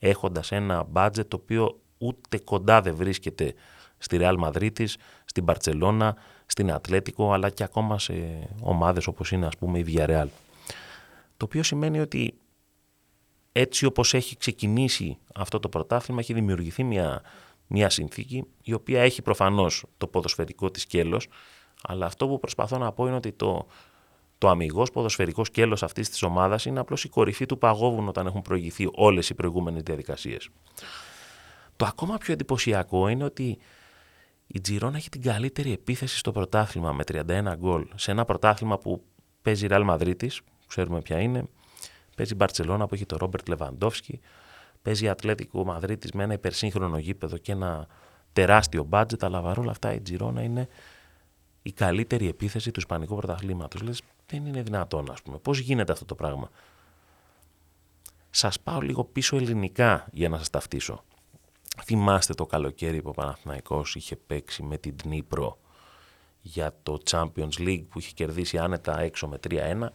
έχοντας 0.01 0.51
ένα 0.51 0.83
μπάτζετ 0.83 1.29
το 1.29 1.39
οποίο 1.41 1.79
ούτε 1.97 2.37
κοντά 2.37 2.81
δεν 2.81 2.95
βρίσκεται 2.95 3.53
στη 3.97 4.17
Ρεάλ 4.17 4.37
Μαδρίτης, 4.37 4.97
στην 5.25 5.43
Μπαρτσελώνα, 5.43 6.15
στην 6.45 6.71
Ατλέτικο, 6.71 7.33
αλλά 7.33 7.49
και 7.49 7.63
ακόμα 7.63 7.99
σε 7.99 8.47
ομάδες 8.61 9.07
όπως 9.07 9.31
είναι 9.31 9.45
ας 9.45 9.57
πούμε 9.57 9.79
η 9.79 9.85
Villarreal. 9.87 10.27
Το 11.37 11.45
οποίο 11.45 11.63
σημαίνει 11.63 11.99
ότι 11.99 12.33
έτσι 13.51 13.85
όπως 13.85 14.13
έχει 14.13 14.37
ξεκινήσει 14.37 15.17
αυτό 15.35 15.59
το 15.59 15.69
πρωτάθλημα 15.69 16.19
έχει 16.19 16.33
δημιουργηθεί 16.33 16.83
μια, 16.83 17.21
μια 17.67 17.89
συνθήκη 17.89 18.43
η 18.61 18.73
οποία 18.73 19.01
έχει 19.01 19.21
προφανώς 19.21 19.85
το 19.97 20.07
ποδοσφαιρικό 20.07 20.71
της 20.71 20.81
σκέλος, 20.81 21.27
αλλά 21.83 22.05
αυτό 22.05 22.27
που 22.27 22.39
προσπαθώ 22.39 22.77
να 22.77 22.91
πω 22.91 23.07
είναι 23.07 23.15
ότι 23.15 23.31
το, 23.31 23.67
το 24.41 24.49
αμυγός 24.49 24.91
ποδοσφαιρικός 24.91 25.47
σκέλος 25.47 25.83
αυτής 25.83 26.09
της 26.09 26.23
ομάδας 26.23 26.65
είναι 26.65 26.79
απλώς 26.79 27.03
η 27.03 27.09
κορυφή 27.09 27.45
του 27.45 27.57
παγόβουνου 27.57 28.07
όταν 28.07 28.27
έχουν 28.27 28.41
προηγηθεί 28.41 28.89
όλες 28.93 29.29
οι 29.29 29.33
προηγούμενες 29.33 29.81
διαδικασίες. 29.81 30.49
Το 31.75 31.85
ακόμα 31.85 32.17
πιο 32.17 32.33
εντυπωσιακό 32.33 33.07
είναι 33.07 33.23
ότι 33.23 33.57
η 34.47 34.61
Τζιρόνα 34.61 34.97
έχει 34.97 35.09
την 35.09 35.21
καλύτερη 35.21 35.71
επίθεση 35.71 36.17
στο 36.17 36.31
πρωτάθλημα 36.31 36.91
με 36.91 37.03
31 37.11 37.53
γκολ. 37.57 37.87
Σε 37.95 38.11
ένα 38.11 38.25
πρωτάθλημα 38.25 38.77
που 38.77 39.03
παίζει 39.41 39.65
η 39.65 39.67
Ραλ 39.67 39.83
Μαδρίτη, 39.83 40.31
ξέρουμε 40.67 41.01
ποια 41.01 41.19
είναι, 41.19 41.43
παίζει 42.15 42.33
η 42.33 42.35
Μπαρσελόνα 42.35 42.87
που 42.87 42.93
έχει 42.93 43.05
τον 43.05 43.17
Ρόμπερτ 43.17 43.47
Λεβαντόφσκι, 43.47 44.19
παίζει 44.81 45.05
η 45.05 45.09
Ατλέτικο 45.09 45.65
Μαδρίτη 45.65 46.17
με 46.17 46.23
ένα 46.23 46.33
υπερσύγχρονο 46.33 46.97
γήπεδο 46.97 47.37
και 47.37 47.51
ένα 47.51 47.87
τεράστιο 48.33 48.83
μπάτζετ, 48.83 49.23
αλλά 49.23 49.41
παρόλα 49.41 49.71
αυτά 49.71 49.93
η 49.93 50.01
Τζιρόνα 50.01 50.41
είναι 50.41 50.67
η 51.61 51.71
καλύτερη 51.71 52.27
επίθεση 52.27 52.71
του 52.71 52.79
Ισπανικού 52.79 53.15
πρωταθλήματος. 53.15 53.81
Λες, 53.81 54.01
δεν 54.25 54.45
είναι 54.45 54.61
δυνατόν, 54.61 55.11
ας 55.11 55.21
πούμε. 55.21 55.37
Πώς 55.37 55.59
γίνεται 55.59 55.91
αυτό 55.91 56.05
το 56.05 56.15
πράγμα; 56.15 56.49
Σας 58.29 58.59
πάω 58.59 58.79
λίγο 58.81 59.03
πίσω 59.03 59.35
ελληνικά 59.35 60.07
για 60.11 60.29
να 60.29 60.37
σας 60.37 60.49
ταυτίσω. 60.49 61.03
Θυμάστε 61.83 62.33
το 62.33 62.45
καλοκαίρι 62.45 63.01
που 63.01 63.09
ο 63.09 63.13
Παναθηναϊκός 63.13 63.95
είχε 63.95 64.15
παίξει 64.15 64.63
με 64.63 64.77
την 64.77 64.97
Τνίπρο 64.97 65.57
για 66.41 66.75
το 66.83 66.97
Champions 67.09 67.57
League 67.57 67.83
που 67.89 67.99
είχε 67.99 68.11
κερδίσει 68.13 68.57
άνετα 68.57 68.99
έξω 68.99 69.27
με 69.27 69.39
3-1 69.49 69.87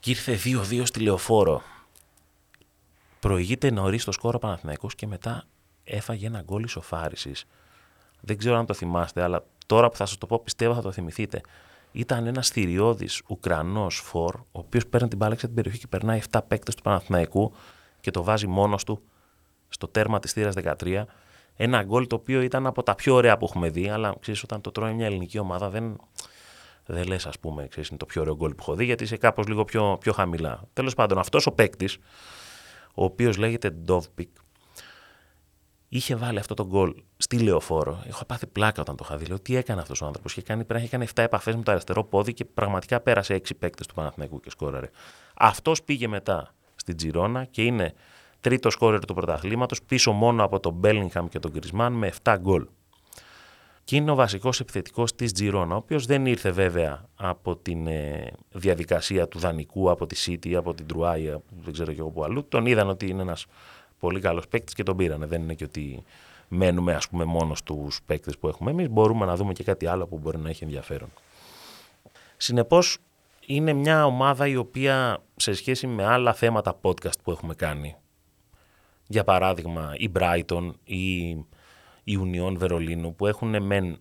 και 0.00 0.10
ήρθε 0.10 0.38
2-2 0.44 0.82
στη 0.84 1.00
Λεωφόρο. 1.00 1.62
Προηγείται 3.20 3.70
νωρίς 3.70 4.04
το 4.04 4.12
σκόρο 4.12 4.38
Παναθηναϊκός 4.38 4.94
και 4.94 5.06
μετά 5.06 5.44
έφαγε 5.84 6.26
ένα 6.26 6.42
γκολ 6.42 6.62
ισοφάρισης. 6.62 7.46
Δεν 8.20 8.36
ξέρω 8.38 8.56
αν 8.56 8.66
το 8.66 8.74
θυμάστε, 8.74 9.22
αλλά 9.22 9.44
τώρα 9.72 9.88
που 9.88 9.96
θα 9.96 10.06
σας 10.06 10.18
το 10.18 10.26
πω 10.26 10.40
πιστεύω 10.44 10.74
θα 10.74 10.82
το 10.82 10.92
θυμηθείτε. 10.92 11.40
Ήταν 11.92 12.26
ένας 12.26 12.48
θηριώδης 12.48 13.22
Ουκρανός 13.26 14.00
φορ, 14.00 14.34
ο 14.34 14.58
οποίος 14.58 14.86
παίρνει 14.86 15.08
την 15.08 15.18
μπάλα 15.18 15.34
την 15.34 15.54
περιοχή 15.54 15.78
και 15.78 15.86
περνάει 15.86 16.20
7 16.30 16.40
παίκτες 16.48 16.74
του 16.74 16.82
Παναθηναϊκού 16.82 17.52
και 18.00 18.10
το 18.10 18.22
βάζει 18.22 18.46
μόνος 18.46 18.84
του 18.84 19.02
στο 19.68 19.88
τέρμα 19.88 20.18
της 20.18 20.32
θύρας 20.32 20.54
13. 20.54 21.04
Ένα 21.56 21.82
γκολ 21.82 22.06
το 22.06 22.14
οποίο 22.16 22.40
ήταν 22.40 22.66
από 22.66 22.82
τα 22.82 22.94
πιο 22.94 23.14
ωραία 23.14 23.36
που 23.36 23.44
έχουμε 23.44 23.70
δει, 23.70 23.88
αλλά 23.88 24.14
ξέρεις, 24.20 24.42
όταν 24.42 24.60
το 24.60 24.70
τρώει 24.70 24.92
μια 24.92 25.06
ελληνική 25.06 25.38
ομάδα 25.38 25.68
δεν, 25.68 26.00
δεν 26.86 27.06
λες, 27.06 27.26
ας 27.26 27.38
πούμε, 27.38 27.66
ξέρεις, 27.68 27.88
είναι 27.88 27.98
το 27.98 28.06
πιο 28.06 28.20
ωραίο 28.20 28.36
γκολ 28.36 28.50
που 28.50 28.56
έχω 28.60 28.74
δει, 28.74 28.84
γιατί 28.84 29.04
είσαι 29.04 29.16
κάπως 29.16 29.46
λίγο 29.46 29.64
πιο, 29.64 29.96
πιο 30.00 30.12
χαμηλά. 30.12 30.62
Τέλος 30.72 30.94
πάντων, 30.94 31.18
αυτός 31.18 31.46
ο 31.46 31.52
παίκτης, 31.52 31.98
ο 32.94 33.04
οποίος 33.04 33.36
λέγεται 33.36 33.70
Ντόβπικ, 33.70 34.30
είχε 35.94 36.14
βάλει 36.14 36.38
αυτό 36.38 36.54
το 36.54 36.66
γκολ 36.66 36.94
στη 37.16 37.38
λεωφόρο. 37.38 38.02
Έχω 38.06 38.24
πάθει 38.24 38.46
πλάκα 38.46 38.80
όταν 38.80 38.96
το 38.96 39.04
είχα 39.06 39.16
δει. 39.16 39.24
Λέω 39.24 39.40
τι 39.40 39.56
έκανε 39.56 39.80
αυτός 39.80 40.00
ο 40.00 40.06
άνθρωπος; 40.06 40.32
Είχε 40.32 40.42
κάνει, 40.42 40.64
πρέπει 40.64 40.74
να 40.74 40.80
έχει 40.80 40.90
κάνει 40.90 41.06
7 41.14 41.22
επαφές 41.22 41.56
με 41.56 41.62
το 41.62 41.70
αριστερό 41.70 42.04
πόδι 42.04 42.32
και 42.32 42.44
πραγματικά 42.44 43.00
πέρασε 43.00 43.34
6 43.34 43.50
παίκτες 43.58 43.86
του 43.86 43.94
Παναθηναϊκού 43.94 44.40
και 44.40 44.50
σκόραρε. 44.50 44.90
Αυτός 45.34 45.82
πήγε 45.82 46.08
μετά 46.08 46.54
στην 46.76 46.96
Τζιρόνα 46.96 47.44
και 47.44 47.62
είναι 47.62 47.94
τρίτο 48.40 48.70
σκόρερ 48.70 49.04
του 49.04 49.14
πρωταθλήματος 49.14 49.82
πίσω 49.82 50.12
μόνο 50.12 50.44
από 50.44 50.60
τον 50.60 50.72
Μπέλιγχαμ 50.72 51.28
και 51.28 51.38
τον 51.38 51.50
Γκρισμάν 51.50 51.92
με 51.92 52.12
7 52.22 52.36
γκολ. 52.40 52.66
Και 53.84 53.96
είναι 53.96 54.10
ο 54.10 54.14
βασικός 54.14 54.60
επιθετικός 54.60 55.14
της 55.14 55.32
Τζιρόνα, 55.32 55.74
ο 55.74 55.76
οποίος 55.76 56.06
δεν 56.06 56.26
ήρθε 56.26 56.50
βέβαια 56.50 57.08
από 57.16 57.56
τη 57.56 57.82
ε, 57.86 58.26
διαδικασία 58.52 59.28
του 59.28 59.38
δανεικού, 59.38 59.90
από 59.90 60.06
τη 60.06 60.16
City, 60.26 60.52
από 60.52 60.74
την 60.74 60.86
Τρουάια, 60.86 61.40
δεν 61.62 61.72
ξέρω 61.72 61.92
και 61.92 62.00
εγώ 62.00 62.10
που 62.10 62.24
αλλού. 62.24 62.48
Τον 62.48 62.66
είδαν 62.66 62.88
ότι 62.88 63.06
είναι 63.06 63.22
ένας 63.22 63.46
πολύ 64.02 64.20
καλός 64.20 64.48
παίκτης 64.48 64.74
και 64.74 64.82
τον 64.82 64.96
πήρανε. 64.96 65.26
Δεν 65.26 65.42
είναι 65.42 65.54
και 65.54 65.64
ότι 65.64 66.02
μένουμε 66.48 66.94
ας 66.94 67.08
πούμε 67.08 67.24
μόνος 67.24 67.58
στους 67.58 68.00
παίκτες 68.06 68.38
που 68.38 68.48
έχουμε 68.48 68.70
εμείς. 68.70 68.88
Μπορούμε 68.88 69.26
να 69.26 69.36
δούμε 69.36 69.52
και 69.52 69.64
κάτι 69.64 69.86
άλλο 69.86 70.06
που 70.06 70.18
μπορεί 70.18 70.38
να 70.38 70.48
έχει 70.48 70.64
ενδιαφέρον. 70.64 71.12
Συνεπώς 72.36 72.98
είναι 73.46 73.72
μια 73.72 74.06
ομάδα 74.06 74.46
η 74.46 74.56
οποία 74.56 75.22
σε 75.36 75.54
σχέση 75.54 75.86
με 75.86 76.04
άλλα 76.04 76.32
θέματα 76.32 76.78
podcast 76.82 77.18
που 77.22 77.30
έχουμε 77.30 77.54
κάνει, 77.54 77.96
για 79.06 79.24
παράδειγμα 79.24 79.92
η 79.96 80.10
Brighton 80.18 80.70
ή 80.84 81.28
η 82.04 82.18
Union 82.18 82.54
Βερολίνου 82.56 83.14
που 83.14 83.26
έχουν 83.26 83.62
μεν 83.62 83.98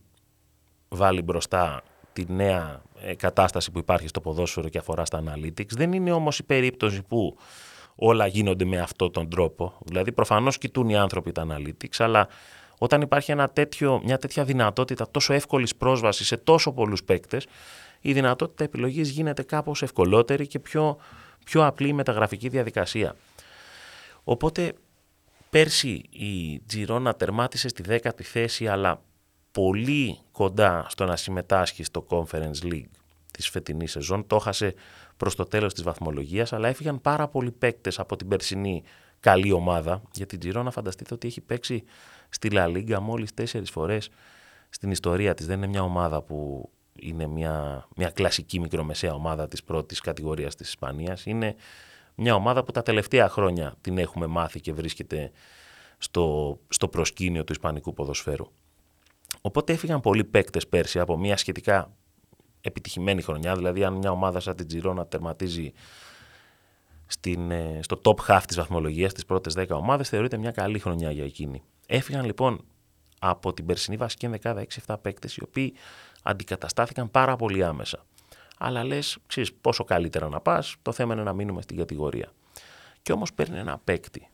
βάλει 0.89 1.22
μπροστά 1.22 1.81
τη 2.13 2.25
νέα 2.27 2.81
ε, 3.01 3.15
κατάσταση 3.15 3.72
που 3.72 3.79
υπάρχει 3.79 4.08
στο 4.08 4.22
ποδόσφαιρο 4.22 4.70
και 4.70 4.77
αφορά 4.77 5.05
στα 5.05 5.24
analytics. 5.24 5.72
Δεν 5.72 5.93
είναι 5.93 6.12
όμως 6.12 6.39
η 6.39 6.43
περίπτωση 6.43 7.01
που 7.01 7.38
όλα 8.03 8.27
γίνονται 8.27 8.65
με 8.65 8.79
αυτόν 8.79 9.12
τον 9.12 9.29
τρόπο. 9.29 9.74
Δηλαδή, 9.86 10.12
προφανώς 10.12 10.58
κοιτούν 10.58 10.89
οι 10.89 10.98
άνθρωποι 10.98 11.31
τα 11.31 11.48
analytics, 11.48 11.96
αλλά 11.98 12.27
όταν 12.77 13.01
υπάρχει 13.01 13.31
ένα 13.31 13.50
τέτοιο, 13.50 14.01
μια 14.03 14.17
τέτοια 14.17 14.43
δυνατότητα 14.43 15.08
τόσο 15.12 15.34
εύκολης 15.34 15.75
πρόσβασης 15.75 16.27
σε 16.27 16.38
τόσο 16.38 16.72
πολλούς 16.72 17.03
παίκτες, 17.03 17.46
η 18.01 18.13
δυνατότητα 18.13 18.63
επιλογής 18.63 19.10
γίνεται 19.10 19.43
κάπως 19.43 19.81
ευκολότερη 19.81 20.48
και 20.48 20.60
πιο, 20.60 20.98
πιο 21.46 21.65
απλή 21.65 21.88
η 21.88 21.93
μεταγραφική 21.93 22.50
διαδικασία. 22.50 23.15
Οπότε 24.24 24.74
πέρσι 25.50 26.03
η 26.10 26.60
Τζιρόνα 26.60 27.13
τερμάτισε 27.13 27.67
στη 27.67 27.84
δέκατη 27.84 28.24
θέση 28.24 28.67
αλλά 28.67 29.01
πολύ 29.51 30.20
κοντά 30.31 30.86
στο 30.89 31.05
να 31.05 31.15
συμμετάσχει 31.15 31.84
στο 31.84 32.05
Conference 32.10 32.63
League 32.63 32.91
της 33.31 33.50
φετινής 33.50 33.91
σεζόν. 33.91 34.27
Το 34.27 34.36
έχασε 34.36 34.74
προς 35.22 35.36
το 35.36 35.46
τέλος 35.46 35.74
της 35.74 35.84
βαθμολογίας, 35.84 36.54
αλλά 36.54 36.68
έφυγαν 36.68 37.01
πάρα 37.01 37.28
πολλοί 37.28 37.51
παίκτες 37.51 38.00
από 38.00 38.16
την 38.16 38.28
περσινή 38.28 38.84
καλή 39.20 39.51
ομάδα. 39.51 40.01
Για 40.13 40.25
την 40.25 40.40
Τζιρόνα, 40.40 40.72
φανταστείτε 40.72 41.13
ότι 41.13 41.28
έχει 41.28 41.42
παίξει 41.42 41.84
στη 42.30 42.50
Λα 42.50 42.68
Λίγκα 42.68 43.00
μόλις 43.00 43.34
τέσσερις 43.34 43.70
φορές 43.70 44.10
στην 44.70 44.92
ιστορία 44.92 45.34
της. 45.34 45.46
Δεν 45.46 45.58
είναι 45.58 45.68
μια 45.68 45.82
ομάδα 45.82 46.22
που 46.22 46.70
είναι 47.00 47.28
μια, 47.28 47.88
μια 47.96 48.10
κλασική 48.10 48.60
μικρομεσαία 48.60 49.13
ομάδα 49.13 49.48
της 49.48 49.63
πρώτης 49.63 50.00
κατηγορίας 50.00 50.56
της 50.56 50.68
Ισπανίας. 50.68 51.25
Είναι 51.25 51.56
μια 52.16 52.36
ομάδα 52.36 52.63
που 52.63 52.72
τα 52.72 52.82
τελευταία 52.82 53.30
χρόνια 53.30 53.75
την 53.82 53.98
έχουμε 53.98 54.28
μάθει 54.28 54.60
και 54.60 54.74
βρίσκεται 54.74 55.32
στο, 55.98 56.60
στο 56.68 56.88
προσκήνιο 56.88 57.44
του 57.44 57.51
Ισπανικού 57.51 57.94
ποδοσφαίρου. 57.94 58.46
Οπότε 59.42 59.74
έφυγαν 59.74 60.01
πολλοί 60.01 60.24
παίκτες 60.24 60.68
πέρσι 60.68 61.00
από 61.00 61.18
μια 61.18 61.38
σχετικά 61.38 61.92
επιτυχημένη 62.62 63.22
χρονιά. 63.22 63.56
Δηλαδή, 63.56 63.84
αν 63.84 63.94
μια 63.94 64.12
ομάδα 64.12 64.39
σαν 64.39 64.56
την 64.56 64.68
Τζιρόνα 64.68 65.06
τερματίζει 65.06 65.74
στην, 67.08 67.51
ε, 67.51 67.80
στο 67.84 68.01
top 68.03 68.15
half 68.27 68.41
της 68.48 68.56
βαθμολογίας, 68.56 69.13
τις 69.13 69.25
πρώτες 69.25 69.53
10 69.53 69.75
ομάδες, 69.75 70.10
θεωρείται 70.10 70.38
μια 70.38 70.51
καλή 70.51 70.80
χρονιά 70.80 71.12
για 71.12 71.24
εκείνη. 71.24 71.63
Έφυγαν 71.88 72.25
λοιπόν 72.25 72.65
από 73.20 73.53
την 73.53 73.65
περσινή 73.65 73.98
βασική 73.98 74.25
ενδεκάδα 74.25 74.62
6-7 74.62 74.98
παίκτες, 75.01 75.36
οι 75.36 75.44
οποίοι 75.44 75.74
αντικαταστάθηκαν 76.24 77.12
πάρα 77.12 77.36
πολύ 77.36 77.63
άμεσα. 77.63 78.06
Αλλά 78.58 78.84
λες, 78.84 79.18
ξέρεις, 79.27 79.53
πόσο 79.53 79.84
καλύτερα 79.84 80.30
να 80.30 80.39
πας, 80.39 80.75
το 80.82 80.91
θέμα 80.91 81.13
είναι 81.13 81.24
να 81.24 81.34
μείνουμε 81.34 81.62
στην 81.62 81.77
κατηγορία. 81.77 82.32
Και 83.01 83.12
όμως 83.12 83.34
παίρνει 83.34 83.58
ένα 83.58 83.77
παίκτη, 83.84 84.27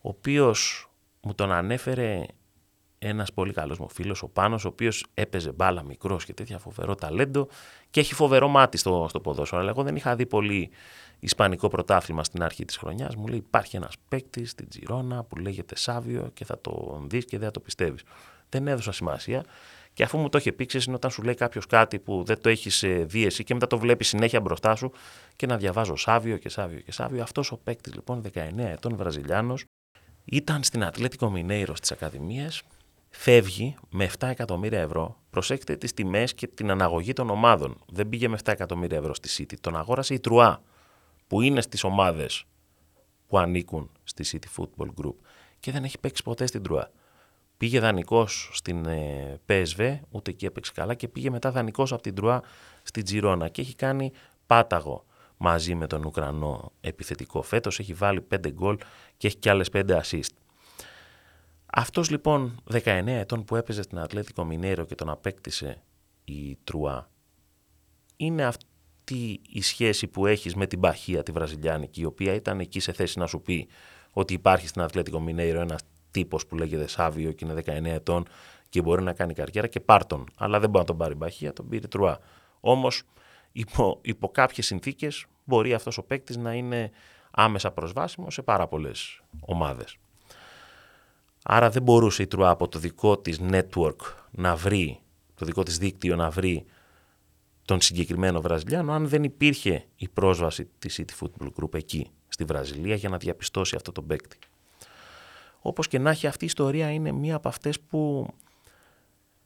ο 0.00 0.08
οποίος 0.08 0.90
μου 1.20 1.34
τον 1.34 1.52
ανέφερε 1.52 2.26
ένας 2.98 3.32
πολύ 3.32 3.52
καλός 3.52 3.78
μου 3.78 3.88
φίλος, 3.88 4.22
ο 4.22 4.28
Πάνος, 4.28 4.64
ο 4.64 4.68
οποίος 4.68 5.06
έπαιζε 5.14 5.52
μπάλα 5.52 5.82
μικρός 5.82 6.24
και 6.24 6.34
τέτοια 6.34 6.58
φοβερό 6.58 6.94
ταλέντο 6.94 7.48
και 7.90 8.00
έχει 8.00 8.14
φοβερό 8.14 8.48
μάτι 8.48 8.76
στο, 8.78 9.06
στο 9.08 9.20
ποδόσφαιρο. 9.20 9.60
Αλλά 9.60 9.70
εγώ 9.70 9.82
δεν 9.82 9.96
είχα 9.96 10.16
δει 10.16 10.26
πολύ 10.26 10.70
Ισπανικό 11.20 11.68
πρωτάθλημα 11.68 12.24
στην 12.24 12.42
αρχή 12.42 12.64
της 12.64 12.76
χρονιάς. 12.76 13.16
Μου 13.16 13.26
λέει: 13.26 13.38
Υπάρχει 13.38 13.76
ένας 13.76 13.94
παίκτη 14.08 14.44
στην 14.44 14.68
Τζιρόνα 14.68 15.24
που 15.24 15.36
λέγεται 15.36 15.76
Σάβιο 15.76 16.30
και 16.34 16.44
θα 16.44 16.60
το 16.60 17.02
δεις 17.06 17.24
και 17.24 17.36
δεν 17.38 17.46
θα 17.46 17.52
το 17.52 17.60
πιστεύεις. 17.60 18.02
Δεν 18.48 18.68
έδωσα 18.68 18.92
σημασία. 18.92 19.44
Και 19.92 20.02
αφού 20.02 20.18
μου 20.18 20.28
το 20.28 20.38
είχε 20.38 20.52
πει, 20.52 20.68
είναι 20.86 20.94
όταν 20.94 21.10
σου 21.10 21.22
λέει 21.22 21.34
κάποιος 21.34 21.66
κάτι 21.66 21.98
που 21.98 22.22
δεν 22.24 22.40
το 22.40 22.48
έχεις 22.48 22.82
ε, 22.82 23.04
δει 23.04 23.24
εσύ 23.24 23.44
και 23.44 23.54
μετά 23.54 23.66
το 23.66 23.78
βλέπεις 23.78 24.08
συνέχεια 24.08 24.40
μπροστά 24.40 24.74
σου 24.74 24.92
και 25.36 25.46
να 25.46 25.56
διαβάζω 25.56 25.96
Σάβιο 25.96 26.36
και 26.36 26.48
Σάβιο 26.48 26.80
και 26.80 26.92
Σάβιο. 26.92 27.22
Αυτός 27.22 27.52
ο 27.52 27.56
παίκτης 27.56 27.94
λοιπόν, 27.94 28.22
19 28.34 28.38
ετών 28.56 28.96
Βραζιλιάνος, 28.96 29.64
ήταν 30.24 30.62
στην 30.62 30.84
Ατλέτικο 30.84 31.30
Μινέιρο 31.30 31.76
στις 31.76 31.92
Ακαδημίες 31.92 32.62
φεύγει 33.20 33.76
με 33.88 34.10
7 34.18 34.28
εκατομμύρια 34.28 34.80
ευρώ. 34.80 35.16
Προσέξτε 35.30 35.76
τις 35.76 35.94
τιμές 35.94 36.34
και 36.34 36.46
την 36.46 36.70
αναγωγή 36.70 37.12
των 37.12 37.30
ομάδων. 37.30 37.80
Δεν 37.86 38.08
πήγε 38.08 38.28
με 38.28 38.38
7 38.44 38.52
εκατομμύρια 38.52 38.98
ευρώ 38.98 39.14
στη 39.14 39.28
City. 39.36 39.56
Τον 39.60 39.76
αγόρασε 39.76 40.14
η 40.14 40.20
Τρουά, 40.20 40.62
που 41.26 41.40
είναι 41.40 41.60
στις 41.60 41.84
ομάδες 41.84 42.44
που 43.26 43.38
ανήκουν 43.38 43.90
στη 44.04 44.24
City 44.32 44.60
Football 44.60 44.86
Group 45.02 45.14
και 45.60 45.72
δεν 45.72 45.84
έχει 45.84 45.98
παίξει 45.98 46.22
ποτέ 46.22 46.46
στην 46.46 46.62
Τρουά. 46.62 46.90
Πήγε 47.56 47.80
δανεικός 47.80 48.50
στην 48.52 48.86
ε, 48.86 49.40
PSV, 49.48 49.98
ούτε 50.10 50.30
εκεί 50.30 50.46
έπαιξε 50.46 50.72
καλά 50.74 50.94
και 50.94 51.08
πήγε 51.08 51.30
μετά 51.30 51.50
δανεικός 51.50 51.92
από 51.92 52.02
την 52.02 52.14
Τρουά 52.14 52.42
στην 52.82 53.04
Τζιρόνα 53.04 53.48
και 53.48 53.60
έχει 53.60 53.74
κάνει 53.74 54.12
πάταγο 54.46 55.04
μαζί 55.36 55.74
με 55.74 55.86
τον 55.86 56.04
Ουκρανό 56.04 56.72
επιθετικό. 56.80 57.42
Φέτος 57.42 57.78
έχει 57.78 57.92
βάλει 57.92 58.26
5 58.34 58.52
γκολ 58.52 58.78
και 59.16 59.26
έχει 59.26 59.36
και 59.36 59.50
άλλες 59.50 59.68
5 59.72 60.00
assist. 60.02 60.37
Αυτός 61.72 62.10
λοιπόν 62.10 62.62
19 62.72 62.82
ετών 63.06 63.44
που 63.44 63.56
έπαιζε 63.56 63.82
στην 63.82 63.98
Ατλέτικο 63.98 64.44
Μινέρο 64.44 64.84
και 64.84 64.94
τον 64.94 65.08
απέκτησε 65.08 65.82
η 66.24 66.56
Τρουά 66.64 67.08
είναι 68.20 68.44
αυτή 68.44 69.40
η 69.48 69.62
σχέση 69.62 70.06
που 70.06 70.26
έχεις 70.26 70.54
με 70.54 70.66
την 70.66 70.80
Παχία 70.80 71.22
τη 71.22 71.32
Βραζιλιάνικη 71.32 72.00
η 72.00 72.04
οποία 72.04 72.34
ήταν 72.34 72.60
εκεί 72.60 72.80
σε 72.80 72.92
θέση 72.92 73.18
να 73.18 73.26
σου 73.26 73.40
πει 73.40 73.68
ότι 74.12 74.34
υπάρχει 74.34 74.66
στην 74.68 74.82
Ατλέτικο 74.82 75.20
Μινέρο 75.20 75.60
ένας 75.60 75.80
τύπος 76.10 76.46
που 76.46 76.56
λέγεται 76.56 76.86
Σάβιο 76.86 77.32
και 77.32 77.44
είναι 77.44 77.62
19 77.66 77.84
ετών 77.84 78.26
και 78.68 78.82
μπορεί 78.82 79.02
να 79.02 79.12
κάνει 79.12 79.34
καριέρα 79.34 79.66
και 79.66 79.80
πάρτον. 79.80 80.26
Αλλά 80.36 80.60
δεν 80.60 80.70
μπορεί 80.70 80.80
να 80.80 80.88
τον 80.88 80.96
πάρει 80.96 81.12
η 81.12 81.16
Παχία, 81.16 81.52
τον 81.52 81.68
πήρε 81.68 81.86
Τρουά. 81.86 82.18
Όμως 82.60 83.02
υπό, 83.52 83.98
υπό 84.02 84.28
κάποιες 84.28 84.66
συνθήκες 84.66 85.26
μπορεί 85.44 85.74
αυτός 85.74 85.98
ο 85.98 86.02
παίκτης 86.02 86.36
να 86.36 86.52
είναι 86.52 86.90
άμεσα 87.30 87.70
προσβάσιμος 87.70 88.34
σε 88.34 88.42
πάρα 88.42 88.66
πολλές 88.66 89.20
ομάδες. 89.40 89.96
Άρα 91.50 91.70
δεν 91.70 91.82
μπορούσε 91.82 92.22
η 92.22 92.26
Τρουά 92.26 92.50
από 92.50 92.68
το 92.68 92.78
δικό 92.78 93.18
της 93.18 93.40
network 93.50 93.96
να 94.30 94.56
βρει, 94.56 95.00
το 95.34 95.44
δικό 95.44 95.62
της 95.62 95.78
δίκτυο 95.78 96.16
να 96.16 96.30
βρει 96.30 96.64
τον 97.64 97.80
συγκεκριμένο 97.80 98.40
Βραζιλιάνο 98.40 98.92
αν 98.92 99.08
δεν 99.08 99.24
υπήρχε 99.24 99.84
η 99.96 100.08
πρόσβαση 100.08 100.68
της 100.78 101.00
City 101.00 101.24
Football 101.24 101.48
Group 101.60 101.74
εκεί 101.74 102.10
στη 102.28 102.44
Βραζιλία 102.44 102.94
για 102.94 103.08
να 103.08 103.16
διαπιστώσει 103.16 103.76
αυτό 103.76 103.92
το 103.92 104.02
παίκτη. 104.02 104.38
Όπως 105.60 105.88
και 105.88 105.98
να 105.98 106.10
έχει 106.10 106.26
αυτή 106.26 106.44
η 106.44 106.46
ιστορία 106.46 106.90
είναι 106.90 107.12
μία 107.12 107.34
από 107.34 107.48
αυτές 107.48 107.80
που 107.80 108.28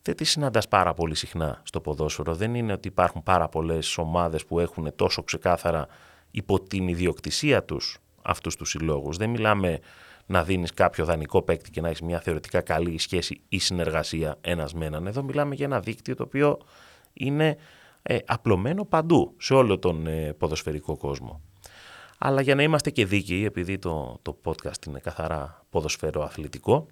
δεν 0.03 0.16
τη 0.16 0.24
συναντάς 0.24 0.68
πάρα 0.68 0.94
πολύ 0.94 1.14
συχνά 1.14 1.62
στο 1.64 1.81
ποδόσφαιρο. 1.81 2.35
Δεν 2.35 2.55
είναι 2.55 2.72
ότι 2.72 2.88
υπάρχουν 2.88 3.22
πάρα 3.22 3.48
πολλές 3.48 3.98
ομάδες 3.98 4.44
που 4.46 4.61
έχουν 4.61 4.92
τόσο 4.96 5.22
ξεκάθαρα 5.22 5.87
υπό 6.31 6.61
την 6.61 6.88
ιδιοκτησία 6.88 7.64
τους 7.64 7.98
αυτούς 8.22 8.57
τους 8.57 8.70
συλλόγους. 8.70 9.16
Δεν 9.16 9.31
μιλάμε 9.31 9.79
να 10.26 10.44
δίνεις 10.44 10.74
κάποιο 10.74 11.04
δανεικό 11.04 11.42
παίκτη 11.42 11.70
και 11.70 11.80
να 11.80 11.88
έχεις 11.88 12.00
μια 12.00 12.20
θεωρητικά 12.20 12.61
καλή 12.61 12.98
σχέση 12.98 13.40
ή 13.48 13.58
συνεργασία 13.58 14.38
ένας 14.40 14.74
με 14.74 14.87
έναν. 14.87 15.06
Εδώ 15.06 15.22
μιλάμε 15.22 15.54
για 15.54 15.64
ένα 15.64 15.80
δίκτυο 15.80 16.14
το 16.14 16.22
οποίο 16.22 16.58
είναι 17.12 17.56
ε, 18.02 18.18
απλωμένο 18.26 18.85
παντού, 18.85 19.35
σε 19.38 19.54
όλο 19.54 19.78
τον 19.78 20.06
ε, 20.06 20.32
ποδοσφαιρικό 20.32 20.96
κόσμο. 20.96 21.40
Αλλά 22.18 22.40
για 22.40 22.54
να 22.54 22.62
είμαστε 22.62 22.90
και 22.90 23.06
δίκαιοι, 23.06 23.44
επειδή 23.44 23.78
το, 23.78 24.18
το 24.22 24.40
podcast 24.44 24.87
είναι 24.87 24.98
καθαρά 24.98 25.64
ποδοσφαιρό 25.70 26.22
αθλητικό, 26.22 26.87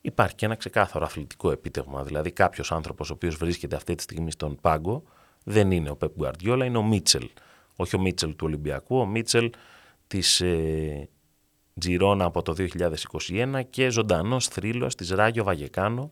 υπάρχει 0.00 0.34
και 0.34 0.44
ένα 0.44 0.54
ξεκάθαρο 0.54 1.04
αθλητικό 1.04 1.50
επίτευγμα. 1.50 2.02
Δηλαδή, 2.02 2.30
κάποιος 2.30 2.72
άνθρωπος 2.72 3.10
ο 3.10 3.12
οποίος 3.12 3.36
βρίσκεται 3.36 3.76
αυτή 3.76 3.94
τη 3.94 4.02
στιγμή 4.02 4.30
στον 4.30 4.58
πάγκο 4.60 5.02
δεν 5.44 5.70
είναι 5.70 5.90
ο 5.90 5.96
Πεπ 5.96 6.14
Γκουαρδιόλα, 6.16 6.64
είναι 6.64 6.78
ο 6.78 6.82
Μίτσελ. 6.82 7.28
Όχι 7.76 7.96
ο 7.96 8.00
Μίτσελ 8.00 8.30
του 8.30 8.44
Ολυμπιακού, 8.46 8.98
ο 8.98 9.06
Μίτσελ 9.06 9.50
της 10.06 10.40
ε, 10.40 11.08
Τζιρόνα 11.80 12.24
από 12.24 12.42
το 12.42 12.54
2021 13.28 13.60
και 13.70 13.88
ζωντανός 13.88 14.48
θρύλος 14.48 14.94
της 14.94 15.10
Ράγιο 15.10 15.44
Βαγεκάνο 15.44 16.10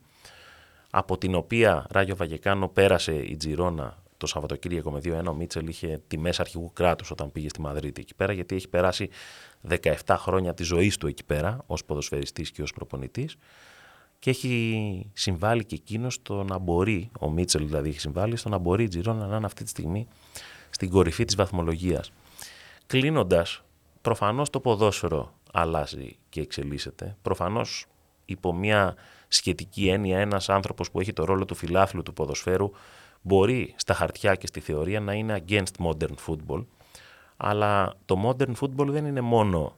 από 0.90 1.18
την 1.18 1.34
οποία 1.34 1.86
Ράγιο 1.90 2.16
Βαγεκάνο 2.16 2.68
πέρασε 2.68 3.14
η 3.14 3.36
Τζιρόνα 3.36 3.96
το 4.18 4.26
Σαββατοκύριακο 4.26 4.90
με 4.90 5.00
2-1. 5.04 5.24
Ο 5.28 5.32
Μίτσελ 5.32 5.66
είχε 5.66 6.00
τιμές 6.06 6.40
αρχηγού 6.40 6.70
κράτους 6.72 7.10
όταν 7.10 7.32
πήγε 7.32 7.48
στη 7.48 7.60
Μαδρίτη 7.60 8.00
εκεί 8.00 8.14
πέρα, 8.14 8.32
γιατί 8.32 8.54
έχει 8.54 8.68
περάσει 8.68 9.08
17 9.68 9.90
χρόνια 10.18 10.54
της 10.54 10.66
ζωής 10.66 10.96
του 10.96 11.06
εκεί 11.06 11.24
πέρα, 11.24 11.58
ως 11.66 11.84
ποδοσφαιριστής 11.84 12.50
και 12.50 12.62
ως 12.62 12.72
προπονητής. 12.72 13.36
Και 14.18 14.30
έχει 14.30 15.10
συμβάλει 15.12 15.64
και 15.64 15.74
εκείνος 15.74 16.14
στο 16.14 16.44
να 16.44 16.58
μπορεί, 16.58 17.10
ο 17.20 17.30
Μίτσελ 17.30 17.66
δηλαδή 17.66 17.88
έχει 17.88 18.00
συμβάλει, 18.00 18.36
στο 18.36 18.48
να 18.48 18.58
μπορεί 18.58 18.84
η 18.84 18.88
Τζιρόνα 18.88 19.26
να 19.26 19.36
είναι 19.36 19.46
αυτή 19.46 19.62
τη 19.62 19.68
στιγμή 19.68 20.06
στην 20.70 20.90
κορυφή 20.90 21.24
της 21.24 21.34
βαθμολογίας. 21.34 22.12
Κλείνοντας, 22.86 23.62
προφανώς 24.00 24.50
το 24.50 24.60
ποδόσφαιρο 24.60 25.37
αλλάζει 25.52 26.16
και 26.28 26.40
εξελίσσεται. 26.40 27.16
Προφανώς 27.22 27.86
υπό 28.24 28.54
μια 28.54 28.94
σχετική 29.28 29.88
έννοια 29.88 30.18
ένας 30.18 30.48
άνθρωπος 30.48 30.90
που 30.90 31.00
έχει 31.00 31.12
το 31.12 31.24
ρόλο 31.24 31.44
του 31.44 31.54
φιλάθλου 31.54 32.02
του 32.02 32.12
ποδοσφαίρου 32.12 32.70
μπορεί 33.22 33.74
στα 33.76 33.94
χαρτιά 33.94 34.34
και 34.34 34.46
στη 34.46 34.60
θεωρία 34.60 35.00
να 35.00 35.12
είναι 35.12 35.44
against 35.46 35.84
modern 35.84 36.14
football 36.26 36.64
αλλά 37.36 37.94
το 38.04 38.22
modern 38.24 38.52
football 38.60 38.86
δεν 38.86 39.04
είναι 39.06 39.20
μόνο 39.20 39.76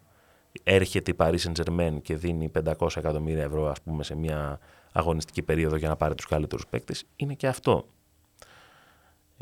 έρχεται 0.62 1.10
η 1.10 1.14
Paris 1.18 1.38
Saint-Germain 1.38 1.96
και 2.02 2.16
δίνει 2.16 2.50
500 2.78 2.96
εκατομμύρια 2.96 3.42
ευρώ 3.42 3.70
ας 3.70 3.80
πούμε 3.80 4.02
σε 4.02 4.14
μια 4.14 4.60
αγωνιστική 4.92 5.42
περίοδο 5.42 5.76
για 5.76 5.88
να 5.88 5.96
πάρει 5.96 6.14
τους 6.14 6.26
καλύτερους 6.26 6.66
παίκτες, 6.66 7.04
είναι 7.16 7.34
και 7.34 7.46
αυτό. 7.46 7.84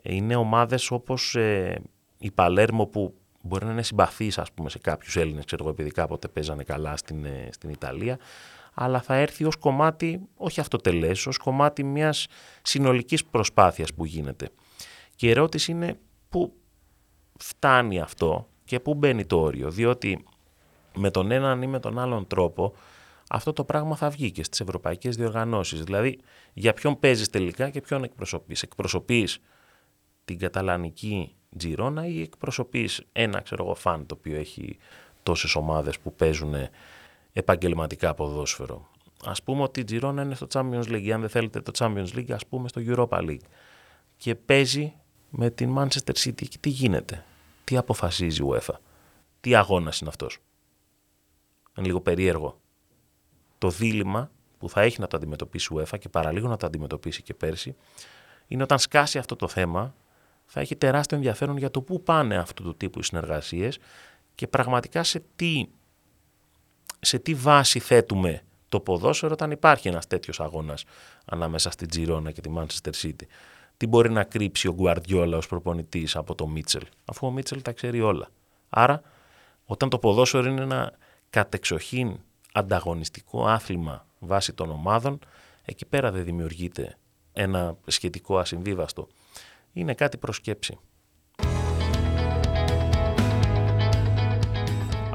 Είναι 0.03 0.37
ομάδες 0.37 0.91
όπως 0.91 1.35
ε, 1.35 1.83
η 2.19 2.31
Παλέρμο 2.31 2.87
που 2.87 3.15
μπορεί 3.49 3.65
να 3.65 3.73
είναι 3.73 3.83
συμπαθής, 3.83 4.39
ας 4.39 4.53
πούμε, 4.53 4.71
σε 4.71 4.79
κάποιους 4.79 5.17
Έλληνες, 5.17 5.45
ξέρω 5.45 5.63
εγώ, 5.63 5.73
επειδή 5.73 5.91
κάποτε 5.91 6.29
παίζανε 6.29 6.63
καλά 6.63 6.97
στην, 6.97 7.25
ε, 7.25 7.49
στην 7.53 7.71
Ιταλία, 7.71 8.19
αλλά 8.75 9.01
θα 9.01 9.15
έρθει 9.15 9.45
ως 9.45 9.57
κομμάτι, 9.57 10.21
όχι 10.37 10.61
αυτοτελές, 10.61 11.27
ως 11.27 11.37
κομμάτι 11.37 11.85
μιας 11.85 12.27
συνολικής 12.63 13.25
προσπάθειας 13.25 13.95
που 13.95 14.05
γίνεται. 14.05 14.49
Και 15.17 15.27
η 15.27 15.31
ερώτηση 15.31 15.71
είναι 15.71 15.99
πού 16.29 16.53
φτάνει 17.39 18.01
αυτό 18.01 18.49
και 18.65 18.81
πού 18.81 18.95
μπαίνει 18.95 19.25
το 19.25 19.41
όριο, 19.41 19.71
διότι 19.71 20.25
με 20.95 21.11
τον 21.11 21.31
έναν 21.31 21.63
ή 21.63 21.67
με 21.67 21.81
τον 21.81 21.99
άλλον 21.99 22.27
τρόπο 22.27 22.75
αυτό 23.29 23.53
το 23.53 23.65
πράγμα 23.65 23.97
θα 23.97 24.09
βγει 24.09 24.31
και 24.31 24.43
στις 24.43 24.61
ευρωπαϊκές 24.61 25.17
διοργανώσεις. 25.17 25.83
Δηλαδή, 25.83 26.19
για 26.53 26.73
ποιον 26.73 26.99
παίζεις 26.99 27.31
τελικά 27.31 27.71
και 27.71 27.81
ποιον 27.81 28.05
εκπροσωπείς; 28.05 28.63
Εκπροσωπείς 28.63 29.39
την 30.29 30.39
καταλανική 30.39 31.35
Τζιρόνα 31.57 32.07
ή 32.07 32.21
εκπροσωπείς 32.21 33.03
ένα 33.13 33.41
ξέρω 33.41 33.65
εγώ 33.65 33.75
φαν 33.75 34.07
το 34.07 34.15
οποίο 34.19 34.37
έχει 34.37 34.79
τόσες 35.23 35.55
ομάδες 35.55 35.99
που 35.99 36.15
παίζουν 36.15 36.55
επαγγελματικά 37.33 38.15
ποδόσφαιρο. 38.15 38.89
Ας 39.25 39.43
πούμε 39.43 39.63
ότι 39.63 39.81
η 39.81 39.85
Τζιρόνα 39.85 40.23
είναι 40.23 40.35
στο 40.35 40.47
Champions 40.53 40.85
League, 40.85 41.09
αν 41.09 41.21
δεν 41.21 41.29
θέλετε 41.29 41.61
το 41.61 41.73
Champions 41.75 42.09
League 42.15 42.31
ας 42.31 42.47
πούμε 42.47 42.69
στο 42.69 42.83
Europa 42.87 43.19
League 43.19 43.47
και 44.17 44.35
παίζει 44.35 44.95
με 45.31 45.51
την 45.51 45.75
Manchester 45.79 46.13
City 46.25 46.49
και 46.49 46.59
τι 46.61 46.69
γίνεται, 46.69 47.25
τι 47.65 47.77
αποφασίζει 47.77 48.43
η 48.43 48.47
UEFA, 48.51 48.75
τι 49.41 49.55
αγώνας 49.55 50.01
είναι 50.01 50.09
αυτός; 50.09 50.39
Είναι 51.77 51.87
λίγο 51.87 52.01
περίεργο. 52.01 52.61
Το 53.59 53.71
δίλημα 53.71 54.31
που 54.59 54.69
θα 54.69 54.81
έχει 54.81 55.01
να 55.01 55.07
το 55.07 55.17
αντιμετωπίσει 55.17 55.75
η 55.75 55.77
UEFA 55.81 55.99
και 55.99 56.09
παραλίγο 56.09 56.49
να 56.49 56.57
το 56.57 56.67
αντιμετωπίσει 56.67 57.23
και 57.23 57.35
πέρσι 57.35 57.77
είναι 58.47 58.63
όταν 58.63 58.79
σκάσει 58.79 59.19
αυτό 59.19 59.37
το 59.37 59.49
θέμα 59.49 59.95
θα 60.51 60.61
έχει 60.61 60.77
τεράστιο 60.77 61.17
ενδιαφέρον 61.17 61.57
για 61.57 61.71
το 61.71 61.81
πού 61.83 62.03
πάνε 62.03 62.37
αυτού 62.37 62.63
του 62.63 62.77
τύπου 62.77 62.99
οι 62.99 63.03
συνεργασίες 63.03 63.79
και 64.35 64.47
πραγματικά 64.47 65.03
σε 65.03 65.23
τι, 65.37 65.69
σε 67.01 67.19
τι 67.19 67.35
βάση 67.35 67.79
θέτουμε 67.79 68.43
το 68.69 68.81
ποδόσφαιρο 68.81 69.33
όταν 69.33 69.51
υπάρχει 69.51 69.89
ένας 69.89 70.07
τέτοιος 70.07 70.41
αγώνας 70.41 70.85
ανάμεσα 71.25 71.71
στην 71.71 71.89
Τζιρόνα 71.89 72.31
και 72.31 72.41
τη 72.41 72.51
Manchester 72.57 72.91
City. 73.03 73.27
Τι 73.77 73.87
μπορεί 73.87 74.11
να 74.11 74.25
κρύψει 74.25 74.69
ο 74.69 74.73
Γκουαρδιόλα 74.73 75.37
ως 75.37 75.47
προπονητής 75.47 76.17
από 76.17 76.35
το 76.35 76.47
Μίτσελ, 76.47 76.83
αφού 77.05 77.27
ο 77.27 77.31
Μίτσελ 77.31 77.63
τα 77.63 77.73
ξέρει 77.73 78.01
όλα. 78.01 78.29
Άρα 78.69 79.03
Όταν 79.65 79.89
το 79.89 79.99
ποδόσφαιρο 79.99 80.49
είναι 80.49 80.63
ένα 80.63 80.93
κατεξοχήν 81.31 82.19
ανταγωνιστικό 82.53 83.47
άθλημα 83.47 84.07
βάσει 84.19 84.53
των 84.53 84.71
ομάδων, 84.71 85.19
εκεί 85.65 85.87
πέρα 85.87 86.11
δεν 86.11 86.25
δημιουργείται 86.25 86.97
ένα 87.33 87.77
σχετικό 87.87 88.39
ασυμβίβαστο. 88.39 89.09
Είναι 89.79 89.95
κάτι 89.95 90.17
προσκέψη. 90.17 90.79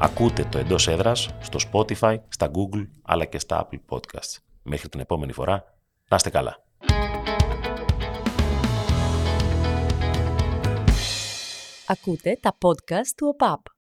Ακούτε 0.00 0.44
το 0.44 0.58
εντός 0.58 0.88
έδρας 0.88 1.30
στο 1.40 1.58
Spotify, 1.72 2.16
στα 2.28 2.50
Google 2.50 2.86
αλλά 3.02 3.24
και 3.24 3.38
στα 3.38 3.68
Apple 3.68 3.80
Podcasts. 3.88 4.36
Μέχρι 4.62 4.88
την 4.88 5.00
επόμενη 5.00 5.32
φορά, 5.32 5.64
να 6.08 6.16
είστε 6.16 6.30
καλά. 6.30 6.64
Ακούτε 11.86 12.38
τα 12.40 12.58
podcast 12.64 13.12
του 13.16 13.26
ΟΠΑΠ. 13.32 13.64